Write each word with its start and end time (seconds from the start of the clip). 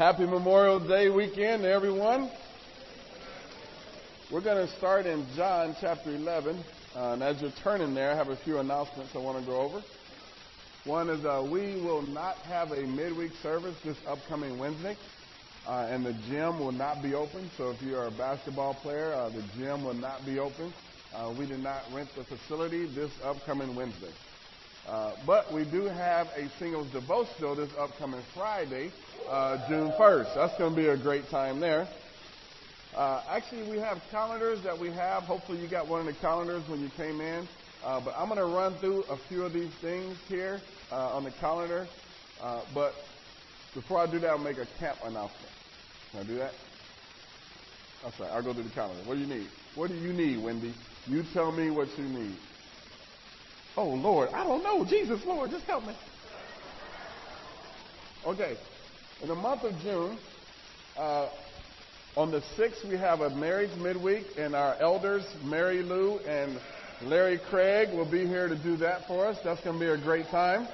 Happy 0.00 0.24
Memorial 0.24 0.80
Day 0.80 1.10
weekend, 1.10 1.66
everyone. 1.66 2.30
We're 4.32 4.40
going 4.40 4.66
to 4.66 4.76
start 4.78 5.04
in 5.04 5.26
John 5.36 5.76
chapter 5.78 6.08
11. 6.08 6.64
Uh, 6.96 7.12
and 7.12 7.22
as 7.22 7.42
you're 7.42 7.52
turning 7.62 7.94
there, 7.94 8.10
I 8.10 8.16
have 8.16 8.28
a 8.28 8.36
few 8.38 8.60
announcements 8.60 9.10
I 9.14 9.18
want 9.18 9.40
to 9.40 9.44
go 9.44 9.60
over. 9.60 9.82
One 10.86 11.10
is 11.10 11.22
uh, 11.26 11.46
we 11.52 11.82
will 11.82 12.00
not 12.00 12.36
have 12.36 12.70
a 12.70 12.80
midweek 12.80 13.32
service 13.42 13.76
this 13.84 13.98
upcoming 14.06 14.58
Wednesday, 14.58 14.96
uh, 15.66 15.88
and 15.90 16.06
the 16.06 16.14
gym 16.30 16.60
will 16.60 16.72
not 16.72 17.02
be 17.02 17.12
open. 17.12 17.50
So 17.58 17.68
if 17.68 17.82
you're 17.82 18.06
a 18.06 18.10
basketball 18.10 18.72
player, 18.72 19.12
uh, 19.12 19.28
the 19.28 19.44
gym 19.58 19.84
will 19.84 19.92
not 19.92 20.24
be 20.24 20.38
open. 20.38 20.72
Uh, 21.14 21.34
we 21.38 21.44
did 21.44 21.60
not 21.60 21.82
rent 21.92 22.08
the 22.16 22.24
facility 22.24 22.86
this 22.86 23.12
upcoming 23.22 23.76
Wednesday. 23.76 24.14
Uh, 24.88 25.12
but 25.26 25.52
we 25.52 25.64
do 25.64 25.84
have 25.84 26.26
a 26.36 26.48
singles 26.58 26.90
devotional 26.92 27.54
this 27.54 27.70
upcoming 27.78 28.22
Friday, 28.34 28.90
uh, 29.28 29.68
June 29.68 29.92
1st. 29.92 30.34
That's 30.34 30.58
going 30.58 30.74
to 30.74 30.76
be 30.76 30.88
a 30.88 30.96
great 30.96 31.28
time 31.28 31.60
there. 31.60 31.88
Uh, 32.96 33.22
actually, 33.28 33.70
we 33.70 33.78
have 33.78 33.98
calendars 34.10 34.62
that 34.64 34.78
we 34.78 34.90
have. 34.90 35.22
Hopefully, 35.24 35.60
you 35.60 35.68
got 35.68 35.86
one 35.86 36.00
of 36.00 36.06
the 36.06 36.20
calendars 36.20 36.68
when 36.68 36.80
you 36.80 36.90
came 36.96 37.20
in. 37.20 37.46
Uh, 37.84 38.00
but 38.00 38.14
I'm 38.16 38.28
going 38.28 38.38
to 38.38 38.44
run 38.44 38.76
through 38.78 39.04
a 39.04 39.16
few 39.28 39.44
of 39.44 39.52
these 39.52 39.72
things 39.80 40.18
here 40.28 40.60
uh, 40.90 41.16
on 41.16 41.24
the 41.24 41.30
calendar. 41.30 41.86
But 42.74 42.94
before 43.74 43.98
I 43.98 44.10
do 44.10 44.18
that, 44.18 44.30
I'll 44.30 44.38
make 44.38 44.58
a 44.58 44.66
camp 44.78 44.98
announcement. 45.04 45.52
Can 46.10 46.20
I 46.20 46.24
do 46.24 46.36
that? 46.38 46.52
That's 48.02 48.18
right. 48.18 48.30
I'll 48.30 48.42
go 48.42 48.52
to 48.52 48.62
the 48.62 48.70
calendar. 48.70 49.02
What 49.04 49.14
do 49.14 49.20
you 49.20 49.26
need? 49.26 49.46
What 49.74 49.90
do 49.90 49.96
you 49.96 50.12
need, 50.12 50.42
Wendy? 50.42 50.74
You 51.06 51.22
tell 51.32 51.52
me 51.52 51.70
what 51.70 51.88
you 51.96 52.04
need. 52.04 52.36
Oh, 53.76 53.88
Lord, 53.88 54.30
I 54.30 54.44
don't 54.44 54.62
know. 54.62 54.84
Jesus, 54.84 55.20
Lord, 55.24 55.50
just 55.50 55.64
help 55.64 55.86
me. 55.86 55.96
Okay. 58.26 58.56
In 59.22 59.28
the 59.28 59.34
month 59.34 59.64
of 59.64 59.78
June, 59.80 60.18
uh, 60.96 61.28
on 62.16 62.30
the 62.30 62.40
6th, 62.58 62.88
we 62.88 62.96
have 62.96 63.20
a 63.20 63.30
marriage 63.30 63.70
midweek, 63.78 64.26
and 64.36 64.54
our 64.54 64.74
elders, 64.80 65.24
Mary 65.44 65.82
Lou 65.82 66.18
and 66.20 66.58
Larry 67.02 67.38
Craig, 67.48 67.94
will 67.94 68.10
be 68.10 68.26
here 68.26 68.48
to 68.48 68.56
do 68.56 68.76
that 68.78 69.06
for 69.06 69.26
us. 69.26 69.38
That's 69.44 69.62
going 69.62 69.78
to 69.78 69.84
be 69.84 69.90
a 69.90 69.96
great 69.96 70.26
time. 70.26 70.66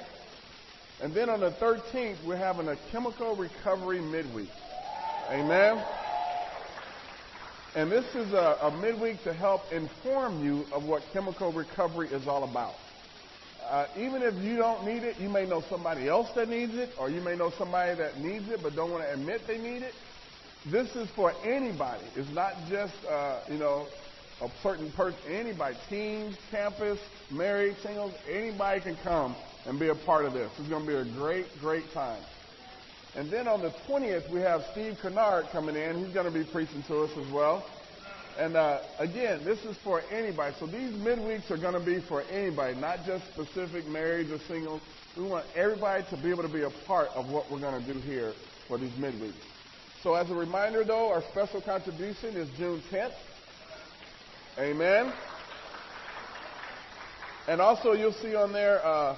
And 1.01 1.13
then 1.13 1.29
on 1.29 1.39
the 1.39 1.51
13th, 1.51 2.25
we're 2.25 2.37
having 2.37 2.67
a 2.67 2.77
chemical 2.91 3.35
recovery 3.35 4.01
midweek. 4.01 4.49
Amen. 5.29 5.85
And 7.75 7.91
this 7.91 8.05
is 8.15 8.33
a, 8.33 8.57
a 8.61 8.71
midweek 8.81 9.23
to 9.23 9.33
help 9.33 9.61
inform 9.71 10.43
you 10.43 10.65
of 10.73 10.85
what 10.85 11.03
chemical 11.13 11.53
recovery 11.53 12.07
is 12.09 12.27
all 12.27 12.43
about. 12.43 12.73
Uh, 13.69 13.85
even 13.97 14.21
if 14.21 14.33
you 14.43 14.55
don't 14.55 14.85
need 14.85 15.03
it, 15.03 15.17
you 15.19 15.29
may 15.29 15.45
know 15.45 15.63
somebody 15.69 16.07
else 16.07 16.29
that 16.35 16.47
needs 16.47 16.73
it, 16.75 16.93
or 16.97 17.09
you 17.09 17.21
may 17.21 17.35
know 17.35 17.51
somebody 17.57 17.95
that 17.95 18.19
needs 18.19 18.49
it 18.49 18.63
but 18.63 18.75
don't 18.75 18.91
want 18.91 19.03
to 19.03 19.13
admit 19.13 19.45
they 19.45 19.57
need 19.57 19.83
it. 19.83 19.93
This 20.65 20.87
is 20.95 21.09
for 21.15 21.33
anybody. 21.45 22.05
It's 22.15 22.29
not 22.29 22.69
just, 22.69 22.93
uh, 23.09 23.39
you 23.49 23.57
know, 23.57 23.87
a 24.41 24.47
certain 24.61 24.91
person, 24.91 25.19
anybody, 25.29 25.75
teens, 25.89 26.35
campus, 26.51 26.99
married, 27.29 27.75
singles, 27.83 28.13
anybody 28.29 28.81
can 28.81 28.95
come 29.03 29.35
and 29.65 29.79
be 29.79 29.89
a 29.89 29.95
part 29.95 30.25
of 30.25 30.33
this. 30.33 30.51
It's 30.59 30.69
going 30.69 30.85
to 30.85 30.87
be 30.87 30.97
a 30.97 31.05
great, 31.05 31.59
great 31.59 31.91
time. 31.93 32.21
And 33.15 33.31
then 33.31 33.47
on 33.47 33.61
the 33.61 33.73
20th, 33.89 34.29
we 34.29 34.41
have 34.41 34.61
Steve 34.71 34.97
Kennard 35.01 35.47
coming 35.51 35.75
in. 35.75 36.03
He's 36.03 36.13
going 36.13 36.25
to 36.25 36.31
be 36.31 36.43
preaching 36.43 36.83
to 36.83 37.03
us 37.03 37.11
as 37.17 37.27
well. 37.33 37.65
And 38.37 38.55
uh, 38.55 38.81
again, 38.99 39.43
this 39.43 39.59
is 39.65 39.75
for 39.83 40.01
anybody. 40.11 40.55
So 40.59 40.67
these 40.67 40.93
midweeks 40.93 41.49
are 41.49 41.57
going 41.57 41.73
to 41.73 41.79
be 41.79 41.99
for 42.07 42.21
anybody, 42.23 42.79
not 42.79 42.99
just 43.05 43.25
specific 43.33 43.87
married 43.87 44.29
or 44.29 44.37
single. 44.47 44.79
We 45.17 45.23
want 45.23 45.45
everybody 45.55 46.03
to 46.11 46.17
be 46.21 46.29
able 46.29 46.43
to 46.43 46.49
be 46.49 46.61
a 46.61 46.69
part 46.85 47.09
of 47.15 47.29
what 47.29 47.51
we're 47.51 47.59
going 47.59 47.83
to 47.83 47.93
do 47.93 47.99
here 47.99 48.33
for 48.67 48.77
these 48.77 48.91
midweeks. 48.91 49.33
So 50.03 50.13
as 50.13 50.29
a 50.29 50.35
reminder, 50.35 50.83
though, 50.83 51.11
our 51.11 51.23
special 51.31 51.61
contribution 51.61 52.35
is 52.35 52.47
June 52.57 52.83
10th. 52.91 53.13
Amen. 54.59 55.11
And 57.47 57.59
also, 57.59 57.93
you'll 57.93 58.11
see 58.11 58.35
on 58.35 58.53
there 58.53 58.85
uh, 58.85 59.15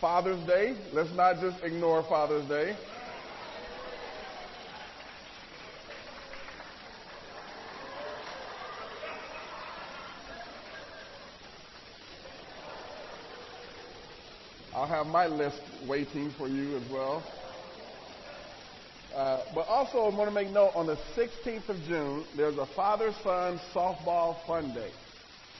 Father's 0.00 0.46
Day. 0.46 0.76
Let's 0.92 1.12
not 1.14 1.40
just 1.40 1.62
ignore 1.64 2.04
Father's 2.04 2.46
Day. 2.46 2.76
I'll 14.82 14.88
have 14.88 15.06
my 15.06 15.28
list 15.28 15.60
waiting 15.86 16.32
for 16.36 16.48
you 16.48 16.76
as 16.76 16.82
well. 16.90 17.22
Uh, 19.14 19.38
but 19.54 19.68
also, 19.68 19.98
I 19.98 20.08
want 20.08 20.28
to 20.28 20.34
make 20.34 20.50
note 20.50 20.72
on 20.74 20.88
the 20.88 20.96
16th 21.16 21.68
of 21.68 21.76
June, 21.86 22.24
there's 22.36 22.58
a 22.58 22.66
father 22.74 23.12
son 23.22 23.60
softball 23.72 24.44
fun 24.44 24.74
day. 24.74 24.90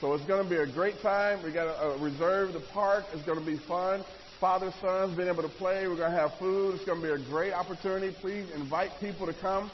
So 0.01 0.13
it's 0.13 0.25
going 0.25 0.43
to 0.43 0.49
be 0.49 0.57
a 0.57 0.65
great 0.65 1.01
time. 1.01 1.41
We 1.41 1.53
got 1.53 1.73
to 1.73 1.85
uh, 1.85 1.97
reserve 1.99 2.51
the 2.51 2.59
park. 2.73 3.05
It's 3.13 3.25
going 3.25 3.39
to 3.39 3.45
be 3.45 3.57
fun. 3.65 4.03
Father 4.41 4.73
sons 4.81 5.15
being 5.15 5.29
able 5.29 5.43
to 5.43 5.55
play. 5.57 5.87
We're 5.87 5.95
going 5.95 6.11
to 6.11 6.17
have 6.17 6.37
food. 6.37 6.75
It's 6.75 6.83
going 6.83 6.99
to 6.99 7.07
be 7.07 7.13
a 7.13 7.29
great 7.29 7.53
opportunity. 7.53 8.13
Please 8.19 8.49
invite 8.53 8.91
people 8.99 9.25
to 9.25 9.33
come. 9.33 9.71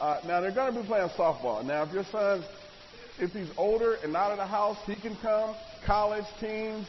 Uh, 0.00 0.20
now 0.28 0.40
they're 0.40 0.54
going 0.54 0.72
to 0.74 0.80
be 0.80 0.86
playing 0.86 1.08
softball. 1.18 1.64
Now 1.64 1.82
if 1.82 1.92
your 1.92 2.04
son, 2.12 2.44
if 3.18 3.32
he's 3.32 3.50
older 3.56 3.94
and 4.04 4.12
not 4.12 4.30
in 4.30 4.38
the 4.38 4.46
house, 4.46 4.78
he 4.86 4.94
can 4.94 5.16
come. 5.16 5.56
College 5.84 6.26
teens, 6.38 6.86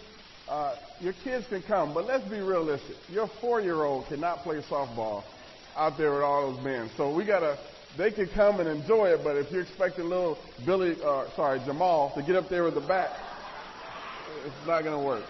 uh, 0.49 0.75
your 0.99 1.13
kids 1.23 1.45
can 1.47 1.61
come. 1.63 1.93
But 1.93 2.05
let's 2.05 2.27
be 2.29 2.39
realistic. 2.39 2.95
Your 3.09 3.29
four-year-old 3.41 4.07
cannot 4.07 4.39
play 4.39 4.61
softball 4.69 5.23
out 5.75 5.97
there 5.97 6.13
with 6.13 6.23
all 6.23 6.53
those 6.53 6.63
men. 6.63 6.89
So 6.97 7.13
we 7.13 7.25
gotta, 7.25 7.57
they 7.97 8.11
can 8.11 8.27
come 8.27 8.59
and 8.59 8.69
enjoy 8.69 9.07
it, 9.07 9.21
but 9.23 9.37
if 9.37 9.51
you're 9.51 9.61
expecting 9.61 10.05
little 10.05 10.37
Billy, 10.65 10.95
uh, 11.03 11.25
sorry, 11.35 11.59
Jamal 11.65 12.13
to 12.15 12.21
get 12.21 12.35
up 12.35 12.49
there 12.49 12.63
with 12.63 12.75
the 12.75 12.81
bat, 12.81 13.11
it's 14.45 14.67
not 14.67 14.83
gonna 14.83 15.03
work. 15.03 15.23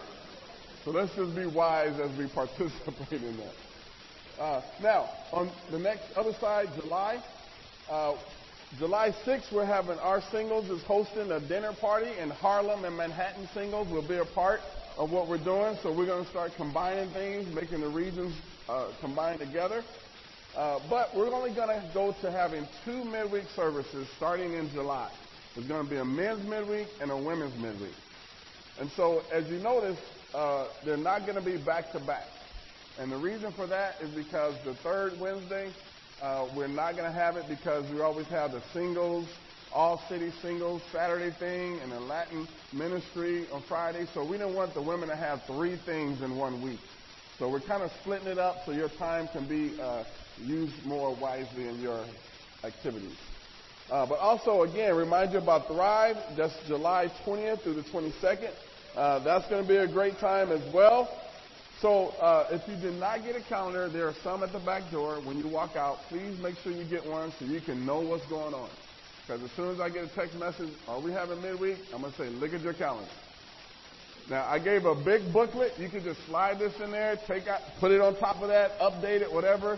So 0.84 0.92
let's 0.92 1.16
just 1.16 1.36
be 1.36 1.46
wise 1.46 1.98
as 2.00 2.18
we 2.18 2.28
participate 2.34 3.22
in 3.22 3.38
that. 3.38 4.42
Uh, 4.42 4.62
now, 4.82 5.10
on 5.32 5.52
the 5.72 5.80
next 5.80 6.06
other 6.16 6.34
side, 6.42 6.68
July, 6.82 7.24
uh, 7.90 8.16
July 8.80 9.14
6th, 9.24 9.54
we're 9.54 9.66
having 9.66 10.00
our 10.00 10.22
singles 10.32 10.70
is 10.72 10.82
hosting 10.84 11.32
a 11.32 11.40
dinner 11.40 11.74
party, 11.80 12.10
in 12.20 12.32
Harlem 12.32 12.84
and 12.84 12.98
Manhattan 12.98 13.48
singles 13.54 13.88
will 13.90 14.08
be 14.08 14.18
a 14.18 14.26
part 14.26 14.62
of 14.98 15.12
what 15.12 15.28
we're 15.28 15.44
doing. 15.44 15.78
So 15.82 15.92
we're 15.92 16.06
going 16.06 16.24
to 16.24 16.30
start 16.30 16.52
combining 16.56 17.10
things, 17.12 17.54
making 17.54 17.82
the 17.82 17.90
regions 17.90 18.34
uh, 18.70 18.88
combine 19.02 19.40
together. 19.40 19.84
Uh, 20.56 20.80
but 20.90 21.16
we're 21.16 21.34
only 21.34 21.54
going 21.54 21.70
to 21.70 21.92
go 21.94 22.16
to 22.22 22.32
having 22.32 22.68
two 22.86 23.04
midweek 23.04 23.46
services 23.56 24.08
starting 24.18 24.54
in 24.54 24.70
July. 24.70 25.12
There's 25.56 25.68
going 25.68 25.84
to 25.84 25.90
be 25.90 25.98
a 25.98 26.06
men's 26.06 26.48
midweek 26.48 26.88
and 27.02 27.12
a 27.12 27.18
women's 27.18 27.56
midweek. 27.60 27.94
And 28.80 28.90
so, 28.92 29.24
as 29.32 29.48
you 29.50 29.60
notice, 29.60 30.00
uh, 30.34 30.68
they're 30.86 30.98
not 30.98 31.26
going 31.26 31.36
to 31.36 31.42
be 31.42 31.58
back 31.58 31.92
to 31.92 32.00
back. 32.00 32.26
And 33.00 33.12
the 33.12 33.18
reason 33.18 33.52
for 33.52 33.68
that 33.68 33.96
is 34.02 34.14
because 34.14 34.56
the 34.64 34.76
third 34.76 35.20
Wednesday, 35.20 35.72
uh, 36.22 36.48
we're 36.56 36.68
not 36.68 36.96
going 36.96 37.12
to 37.12 37.18
have 37.18 37.38
it 37.38 37.46
because 37.48 37.90
we 37.92 38.02
always 38.02 38.28
have 38.28 38.52
the 38.52 38.62
singles, 38.74 39.28
all 39.74 40.02
city 40.08 40.32
singles 40.42 40.82
Saturday 40.92 41.36
thing 41.40 41.80
and 41.80 41.92
a 41.92 42.00
Latin 42.00 42.48
ministry 42.72 43.48
on 43.52 43.64
Friday. 43.68 44.06
So 44.14 44.24
we 44.24 44.38
didn't 44.38 44.56
want 44.56 44.74
the 44.74 44.82
women 44.82 45.10
to 45.10 45.16
have 45.16 45.42
three 45.48 45.78
things 45.86 46.22
in 46.22 46.38
one 46.38 46.62
week. 46.64 46.80
So 47.40 47.50
we're 47.50 47.62
kind 47.62 47.82
of 47.82 47.92
splitting 48.02 48.28
it 48.28 48.38
up 48.38 48.58
so 48.66 48.72
your 48.72 48.90
time 48.90 49.28
can 49.30 49.48
be 49.48 49.80
uh, 49.82 50.04
used 50.44 50.86
more 50.86 51.16
wisely 51.16 51.68
in 51.68 51.82
your 51.82 52.06
activities. 52.64 53.18
Uh, 53.92 54.06
but 54.06 54.20
also, 54.20 54.64
again, 54.64 54.96
remind 54.96 55.34
you 55.34 55.40
about 55.40 55.68
Thrive. 55.68 56.16
That's 56.38 56.54
July 56.68 57.12
20th 57.26 57.64
through 57.64 57.76
the 57.76 57.84
22nd. 57.84 58.52
Uh, 58.96 59.20
that's 59.24 59.50
going 59.50 59.64
to 59.64 59.68
be 59.68 59.78
a 59.78 59.88
great 59.88 60.20
time 60.20 60.52
as 60.52 60.74
well. 60.74 61.10
So 61.82 62.10
uh, 62.22 62.48
if 62.52 62.68
you 62.70 62.76
did 62.76 62.98
not 63.00 63.24
get 63.24 63.36
a 63.36 63.42
calendar, 63.42 63.90
there 63.90 64.08
are 64.08 64.16
some 64.24 64.44
at 64.44 64.54
the 64.54 64.60
back 64.60 64.90
door. 64.92 65.20
When 65.22 65.38
you 65.40 65.48
walk 65.50 65.76
out, 65.76 65.98
please 66.08 66.40
make 66.40 66.56
sure 66.64 66.72
you 66.72 66.86
get 66.86 67.06
one 67.06 67.34
so 67.40 67.46
you 67.46 67.60
can 67.60 67.86
know 67.86 68.00
what's 68.00 68.26
going 68.28 68.54
on. 68.54 68.70
Because 69.26 69.42
as 69.44 69.52
soon 69.56 69.70
as 69.74 69.80
I 69.80 69.90
get 69.90 70.04
a 70.04 70.16
text 70.16 70.36
message, 70.36 70.70
are 70.88 71.00
we 71.00 71.12
having 71.12 71.42
midweek? 71.42 71.78
I'm 71.94 72.02
going 72.02 72.12
to 72.12 72.18
say, 72.18 72.30
look 72.30 72.54
at 72.54 72.62
your 72.62 72.74
calendar. 72.74 73.10
Now, 74.30 74.46
I 74.46 74.60
gave 74.60 74.86
a 74.86 74.96
big 74.96 75.32
booklet. 75.32 75.74
You 75.80 75.90
can 75.90 76.04
just 76.04 76.20
slide 76.28 76.60
this 76.60 76.74
in 76.82 76.92
there, 76.92 77.18
take 77.28 77.48
out, 77.48 77.62
put 77.80 77.92
it 77.92 78.02
on 78.02 78.16
top 78.18 78.42
of 78.42 78.50
that, 78.50 78.78
update 78.80 79.22
it, 79.22 79.32
whatever. 79.32 79.78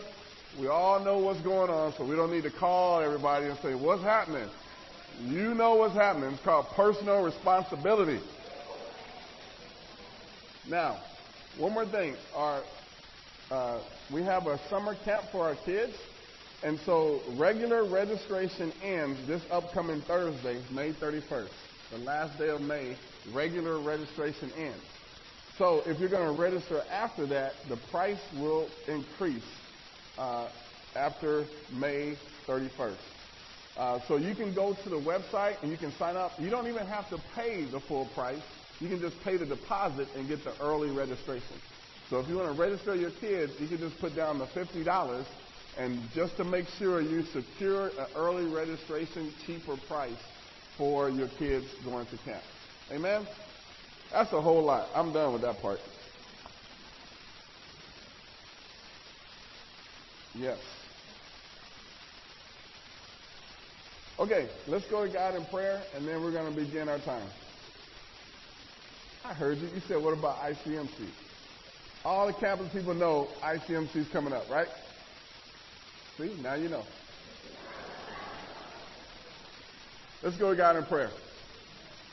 We 0.60 0.68
all 0.68 1.04
know 1.04 1.18
what's 1.20 1.42
going 1.42 1.70
on, 1.70 1.94
so 1.98 2.06
we 2.06 2.16
don't 2.16 2.32
need 2.32 2.44
to 2.44 2.52
call 2.52 3.02
everybody 3.02 3.48
and 3.48 3.58
say, 3.62 3.76
what's 3.76 4.04
happening? 4.04 4.50
You 5.22 5.54
know 5.54 5.76
what's 5.76 5.96
happening. 5.96 6.32
It's 6.32 6.44
called 6.44 6.68
personal 6.76 7.24
responsibility. 7.24 8.20
Now, 10.70 11.00
one 11.58 11.74
more 11.74 11.86
thing. 11.86 12.16
Our, 12.36 12.64
uh, 13.52 13.80
we 14.12 14.24
have 14.24 14.48
a 14.48 14.60
summer 14.70 14.96
camp 15.06 15.26
for 15.32 15.48
our 15.48 15.56
kids. 15.66 15.94
And 16.66 16.80
so 16.80 17.22
regular 17.38 17.88
registration 17.88 18.74
ends 18.82 19.20
this 19.28 19.44
upcoming 19.52 20.02
Thursday, 20.02 20.60
May 20.72 20.94
31st. 20.94 21.50
The 21.92 22.00
last 22.00 22.40
day 22.40 22.50
of 22.50 22.60
May, 22.60 22.98
regular 23.32 23.80
registration 23.80 24.52
ends. 24.58 24.82
So 25.60 25.84
if 25.86 26.00
you're 26.00 26.10
going 26.10 26.36
to 26.36 26.42
register 26.42 26.82
after 26.90 27.28
that, 27.28 27.54
the 27.70 27.78
price 27.92 28.20
will 28.36 28.68
increase 28.88 29.46
uh, 30.18 30.50
after 30.96 31.46
May 31.72 32.18
31st. 32.48 32.96
Uh, 33.78 34.00
so 34.08 34.16
you 34.16 34.34
can 34.34 34.52
go 34.56 34.74
to 34.74 34.90
the 34.90 35.00
website 35.00 35.62
and 35.62 35.70
you 35.70 35.78
can 35.78 35.92
sign 36.00 36.16
up. 36.16 36.32
You 36.40 36.50
don't 36.50 36.66
even 36.66 36.88
have 36.88 37.08
to 37.10 37.22
pay 37.36 37.66
the 37.66 37.80
full 37.80 38.10
price. 38.16 38.42
You 38.80 38.90
can 38.90 39.00
just 39.00 39.22
pay 39.24 39.38
the 39.38 39.46
deposit 39.46 40.08
and 40.16 40.28
get 40.28 40.44
the 40.44 40.60
early 40.60 40.90
registration. 40.90 41.62
So 42.10 42.20
if 42.20 42.28
you 42.28 42.38
want 42.38 42.56
to 42.56 42.60
register 42.60 42.96
your 42.96 43.12
kids, 43.12 43.54
you 43.60 43.68
can 43.68 43.78
just 43.78 44.00
put 44.00 44.16
down 44.16 44.40
the 44.40 44.48
$50 44.48 45.26
and 45.78 46.00
just 46.14 46.38
to 46.38 46.44
make 46.44 46.66
sure 46.78 47.02
you 47.02 47.24
secure 47.34 47.88
an 47.88 48.08
early 48.16 48.46
registration 48.46 49.34
cheaper 49.46 49.76
price 49.88 50.14
for 50.78 51.10
your 51.10 51.28
kids 51.40 51.66
going 51.84 52.06
to 52.08 52.18
camp. 52.18 52.44
Amen? 52.92 53.28
That's 54.12 54.32
a 54.34 54.42
whole 54.42 54.64
lot. 54.64 54.88
I'm 54.96 55.12
done 55.12 55.34
with 55.34 55.42
that 55.42 55.62
part. 55.62 55.80
Yes. 60.34 60.60
Okay, 64.18 64.50
let's 64.68 64.90
go 64.90 65.06
to 65.06 65.12
God 65.12 65.36
in 65.36 65.46
prayer, 65.46 65.82
and 65.94 66.08
then 66.08 66.22
we're 66.22 66.32
going 66.32 66.54
to 66.54 66.62
begin 66.62 66.88
our 66.88 67.00
time. 67.00 67.28
I 69.26 69.34
heard 69.34 69.58
you. 69.58 69.68
You 69.68 69.82
said, 69.88 70.02
what 70.02 70.18
about 70.18 70.38
ICMC? 70.38 71.10
All 72.06 72.28
the 72.28 72.34
campus 72.34 72.72
people 72.72 72.94
know 72.94 73.28
ICMC 73.44 73.96
is 73.96 74.08
coming 74.10 74.32
up, 74.32 74.50
right? 74.50 74.68
See, 76.18 76.32
now 76.40 76.56
you 76.56 76.70
know. 76.70 76.86
Let's 80.24 80.38
go 80.38 80.52
to 80.52 80.56
God 80.56 80.78
in 80.78 80.86
prayer. 80.86 81.12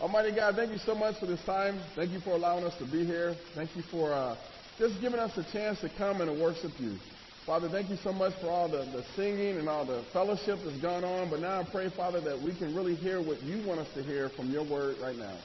Almighty 0.01 0.33
God, 0.33 0.57
thank 0.57 0.73
you 0.73 0.79
so 0.79 0.95
much 0.95 1.15
for 1.21 1.27
this 1.27 1.41
time. 1.47 1.81
Thank 1.95 2.11
you 2.11 2.21
for 2.21 2.31
allowing 2.35 2.65
us 2.65 2.75
to 2.81 2.85
be 2.85 3.07
here. 3.07 3.39
Thank 3.55 3.77
you 3.77 3.85
for 3.93 4.13
uh, 4.13 4.37
just 4.79 5.01
giving 5.01 5.21
us 5.21 5.31
a 5.37 5.45
chance 5.53 5.79
to 5.81 5.89
come 5.89 6.21
and 6.21 6.29
to 6.29 6.35
worship 6.35 6.73
you. 6.81 6.99
Father, 7.47 7.69
thank 7.69 7.91
you 7.91 7.97
so 8.03 8.13
much 8.13 8.33
for 8.41 8.51
all 8.51 8.69
the, 8.69 8.85
the 8.93 9.05
singing 9.15 9.59
and 9.59 9.69
all 9.69 9.85
the 9.85 10.05
fellowship 10.13 10.59
that's 10.65 10.79
gone 10.79 11.05
on. 11.05 11.31
But 11.31 11.41
now 11.41 11.61
I 11.61 11.65
pray, 11.65 11.89
Father, 11.97 12.21
that 12.23 12.41
we 12.41 12.55
can 12.55 12.75
really 12.75 12.97
hear 12.97 13.21
what 13.21 13.41
you 13.45 13.63
want 13.63 13.79
us 13.79 13.89
to 13.95 14.03
hear 14.03 14.31
from 14.37 14.53
your 14.53 14.65
word 14.65 14.99
right 14.99 15.17
now. 15.17 15.39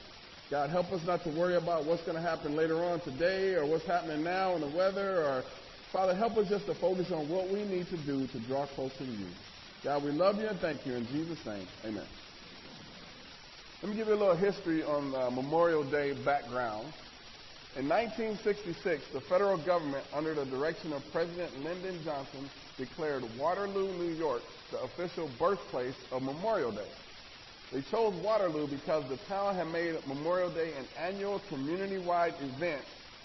God, 0.50 0.70
help 0.70 0.90
us 0.92 1.00
not 1.06 1.22
to 1.24 1.30
worry 1.30 1.56
about 1.56 1.84
what's 1.84 2.02
going 2.02 2.16
to 2.16 2.22
happen 2.22 2.56
later 2.56 2.84
on 2.84 3.00
today 3.00 3.54
or 3.54 3.66
what's 3.66 3.84
happening 3.84 4.24
now 4.24 4.54
in 4.56 4.62
the 4.62 4.68
weather. 4.68 5.22
Or, 5.22 5.44
Father, 5.92 6.14
help 6.14 6.36
us 6.36 6.48
just 6.48 6.66
to 6.66 6.74
focus 6.74 7.10
on 7.12 7.28
what 7.28 7.50
we 7.50 7.64
need 7.64 7.88
to 7.88 7.96
do 7.96 8.26
to 8.26 8.38
draw 8.40 8.66
closer 8.66 8.98
to 8.98 9.04
you. 9.04 9.26
God, 9.82 10.04
we 10.04 10.10
love 10.10 10.38
you 10.38 10.46
and 10.46 10.58
thank 10.60 10.84
you. 10.84 10.94
In 10.94 11.06
Jesus' 11.06 11.44
name, 11.46 11.66
amen. 11.84 12.04
Let 13.82 13.90
me 13.90 13.96
give 13.96 14.08
you 14.08 14.14
a 14.14 14.16
little 14.16 14.36
history 14.36 14.82
on 14.82 15.14
uh, 15.14 15.30
Memorial 15.30 15.88
Day 15.88 16.12
background. 16.24 16.92
In 17.76 17.88
1966, 17.88 19.04
the 19.12 19.20
federal 19.20 19.56
government, 19.56 20.04
under 20.12 20.34
the 20.34 20.44
direction 20.44 20.92
of 20.92 21.02
President 21.12 21.64
Lyndon 21.64 22.00
Johnson, 22.04 22.50
declared 22.76 23.22
Waterloo, 23.38 23.92
New 23.96 24.14
York, 24.16 24.42
the 24.72 24.80
official 24.80 25.30
birthplace 25.38 25.94
of 26.10 26.22
Memorial 26.22 26.72
Day. 26.72 26.88
They 27.72 27.82
chose 27.82 28.14
Waterloo 28.24 28.66
because 28.66 29.08
the 29.08 29.18
town 29.28 29.54
had 29.54 29.68
made 29.68 29.94
Memorial 30.06 30.50
Day 30.50 30.72
an 30.76 30.86
annual 30.98 31.40
community-wide 31.48 32.34
event 32.40 32.82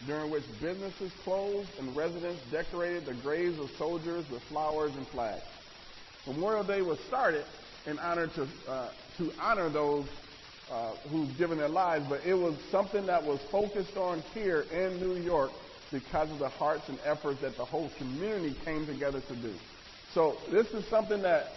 during 0.08 0.30
which 0.30 0.44
businesses 0.62 1.12
closed 1.24 1.70
and 1.80 1.96
residents 1.96 2.42
decorated 2.52 3.06
the 3.06 3.14
graves 3.14 3.58
of 3.60 3.70
soldiers 3.78 4.26
with 4.30 4.42
flowers 4.50 4.92
and 4.96 5.08
flags. 5.10 5.44
Memorial 6.28 6.64
Day 6.64 6.82
was 6.82 7.00
started 7.08 7.46
in 7.86 8.00
honor 8.00 8.28
to, 8.28 8.48
uh, 8.70 8.90
to 9.18 9.32
honor 9.42 9.70
those 9.70 10.06
uh, 10.72 10.92
who've 11.10 11.38
given 11.38 11.58
their 11.58 11.70
lives, 11.70 12.06
but 12.10 12.22
it 12.26 12.34
was 12.34 12.56
something 12.72 13.06
that 13.06 13.24
was 13.24 13.40
focused 13.52 13.96
on 13.98 14.24
here 14.34 14.66
in 14.72 15.00
New 15.00 15.22
York 15.22 15.52
because 15.92 16.30
of 16.32 16.40
the 16.40 16.50
hearts 16.50 16.90
and 16.90 16.98
efforts 17.06 17.42
that 17.42 17.56
the 17.58 17.66
whole 17.66 17.90
community 17.98 18.56
came 18.66 18.86
together 18.88 19.22
to 19.22 19.36
do. 19.36 19.54
So 20.14 20.38
this 20.52 20.68
is 20.68 20.84
something 20.90 21.22
that 21.22 21.54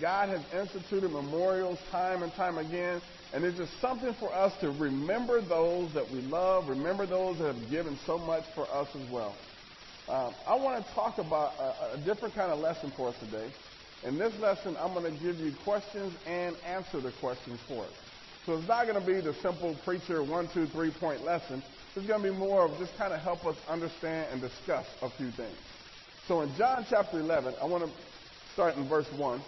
God 0.00 0.28
has 0.28 0.40
instituted 0.52 1.10
memorials 1.10 1.78
time 1.90 2.22
and 2.22 2.32
time 2.34 2.58
again, 2.58 3.00
and 3.32 3.44
it's 3.44 3.58
just 3.58 3.72
something 3.80 4.14
for 4.18 4.34
us 4.34 4.52
to 4.60 4.70
remember 4.70 5.40
those 5.40 5.92
that 5.94 6.10
we 6.10 6.20
love, 6.22 6.68
remember 6.68 7.06
those 7.06 7.38
that 7.38 7.54
have 7.54 7.70
given 7.70 7.98
so 8.06 8.18
much 8.18 8.44
for 8.54 8.68
us 8.72 8.88
as 8.94 9.10
well. 9.10 9.34
Um, 10.08 10.34
I 10.46 10.56
want 10.56 10.84
to 10.84 10.94
talk 10.94 11.18
about 11.18 11.52
a, 11.60 11.94
a 11.94 12.04
different 12.04 12.34
kind 12.34 12.50
of 12.50 12.58
lesson 12.58 12.92
for 12.96 13.10
us 13.10 13.14
today. 13.20 13.48
In 14.04 14.18
this 14.18 14.32
lesson, 14.40 14.76
I'm 14.80 14.94
going 14.94 15.04
to 15.04 15.22
give 15.22 15.38
you 15.38 15.52
questions 15.62 16.12
and 16.26 16.56
answer 16.66 17.00
the 17.00 17.12
questions 17.20 17.60
for 17.68 17.84
us. 17.84 17.92
So 18.46 18.56
it's 18.56 18.66
not 18.66 18.86
going 18.86 19.00
to 19.00 19.06
be 19.06 19.20
the 19.20 19.34
simple 19.34 19.76
preacher 19.84 20.24
one, 20.24 20.48
two, 20.52 20.66
three 20.66 20.90
point 20.98 21.24
lesson. 21.24 21.62
It's 21.94 22.06
going 22.06 22.22
to 22.22 22.32
be 22.32 22.36
more 22.36 22.64
of 22.64 22.78
just 22.78 22.96
kind 22.96 23.12
of 23.12 23.20
help 23.20 23.44
us 23.44 23.56
understand 23.68 24.28
and 24.32 24.40
discuss 24.40 24.86
a 25.02 25.10
few 25.10 25.30
things. 25.32 25.56
So 26.26 26.40
in 26.40 26.50
John 26.56 26.86
chapter 26.88 27.20
11, 27.20 27.54
I 27.60 27.66
want 27.66 27.84
to 27.84 27.90
start 28.54 28.76
in 28.76 28.88
verse 28.88 29.06
1. 29.16 29.42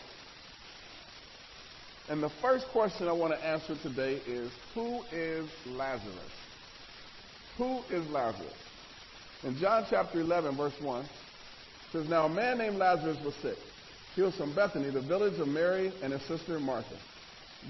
And 2.09 2.23
the 2.23 2.31
first 2.41 2.67
question 2.73 3.09
I 3.09 3.13
want 3.13 3.33
to 3.33 3.45
answer 3.45 3.77
today 3.83 4.21
is 4.27 4.51
Who 4.75 5.03
is 5.13 5.49
Lazarus? 5.67 6.33
Who 7.59 7.81
is 7.91 8.09
Lazarus? 8.11 8.53
In 9.45 9.57
John 9.57 9.87
chapter 9.89 10.21
11, 10.21 10.57
verse 10.57 10.75
1, 10.81 11.05
it 11.05 11.09
says, 11.93 12.09
Now 12.09 12.27
a 12.27 12.29
man 12.29 12.59
named 12.59 12.77
Lazarus 12.77 13.19
was 13.25 13.35
sick. 13.43 13.59
He 14.15 14.23
was 14.23 14.35
from 14.37 14.55
Bethany, 14.55 14.91
the 14.91 15.01
village 15.01 15.39
of 15.41 15.49
Mary 15.49 15.93
and 16.03 16.13
his 16.13 16.23
sister 16.23 16.59
Martha. 16.61 16.97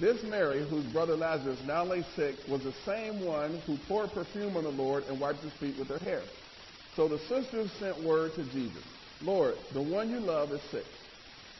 This 0.00 0.22
Mary, 0.24 0.66
whose 0.68 0.84
brother 0.92 1.16
Lazarus 1.16 1.58
now 1.66 1.84
lay 1.84 2.02
sick, 2.16 2.36
was 2.48 2.62
the 2.62 2.72
same 2.86 3.24
one 3.24 3.60
who 3.66 3.76
poured 3.86 4.10
perfume 4.10 4.56
on 4.56 4.64
the 4.64 4.70
Lord 4.70 5.04
and 5.04 5.20
wiped 5.20 5.40
his 5.40 5.52
feet 5.54 5.78
with 5.78 5.88
her 5.88 5.98
hair. 5.98 6.22
So 6.96 7.08
the 7.08 7.18
sisters 7.18 7.70
sent 7.78 8.02
word 8.02 8.32
to 8.36 8.44
Jesus, 8.44 8.84
Lord, 9.22 9.54
the 9.72 9.82
one 9.82 10.10
you 10.10 10.20
love 10.20 10.50
is 10.52 10.60
sick. 10.70 10.86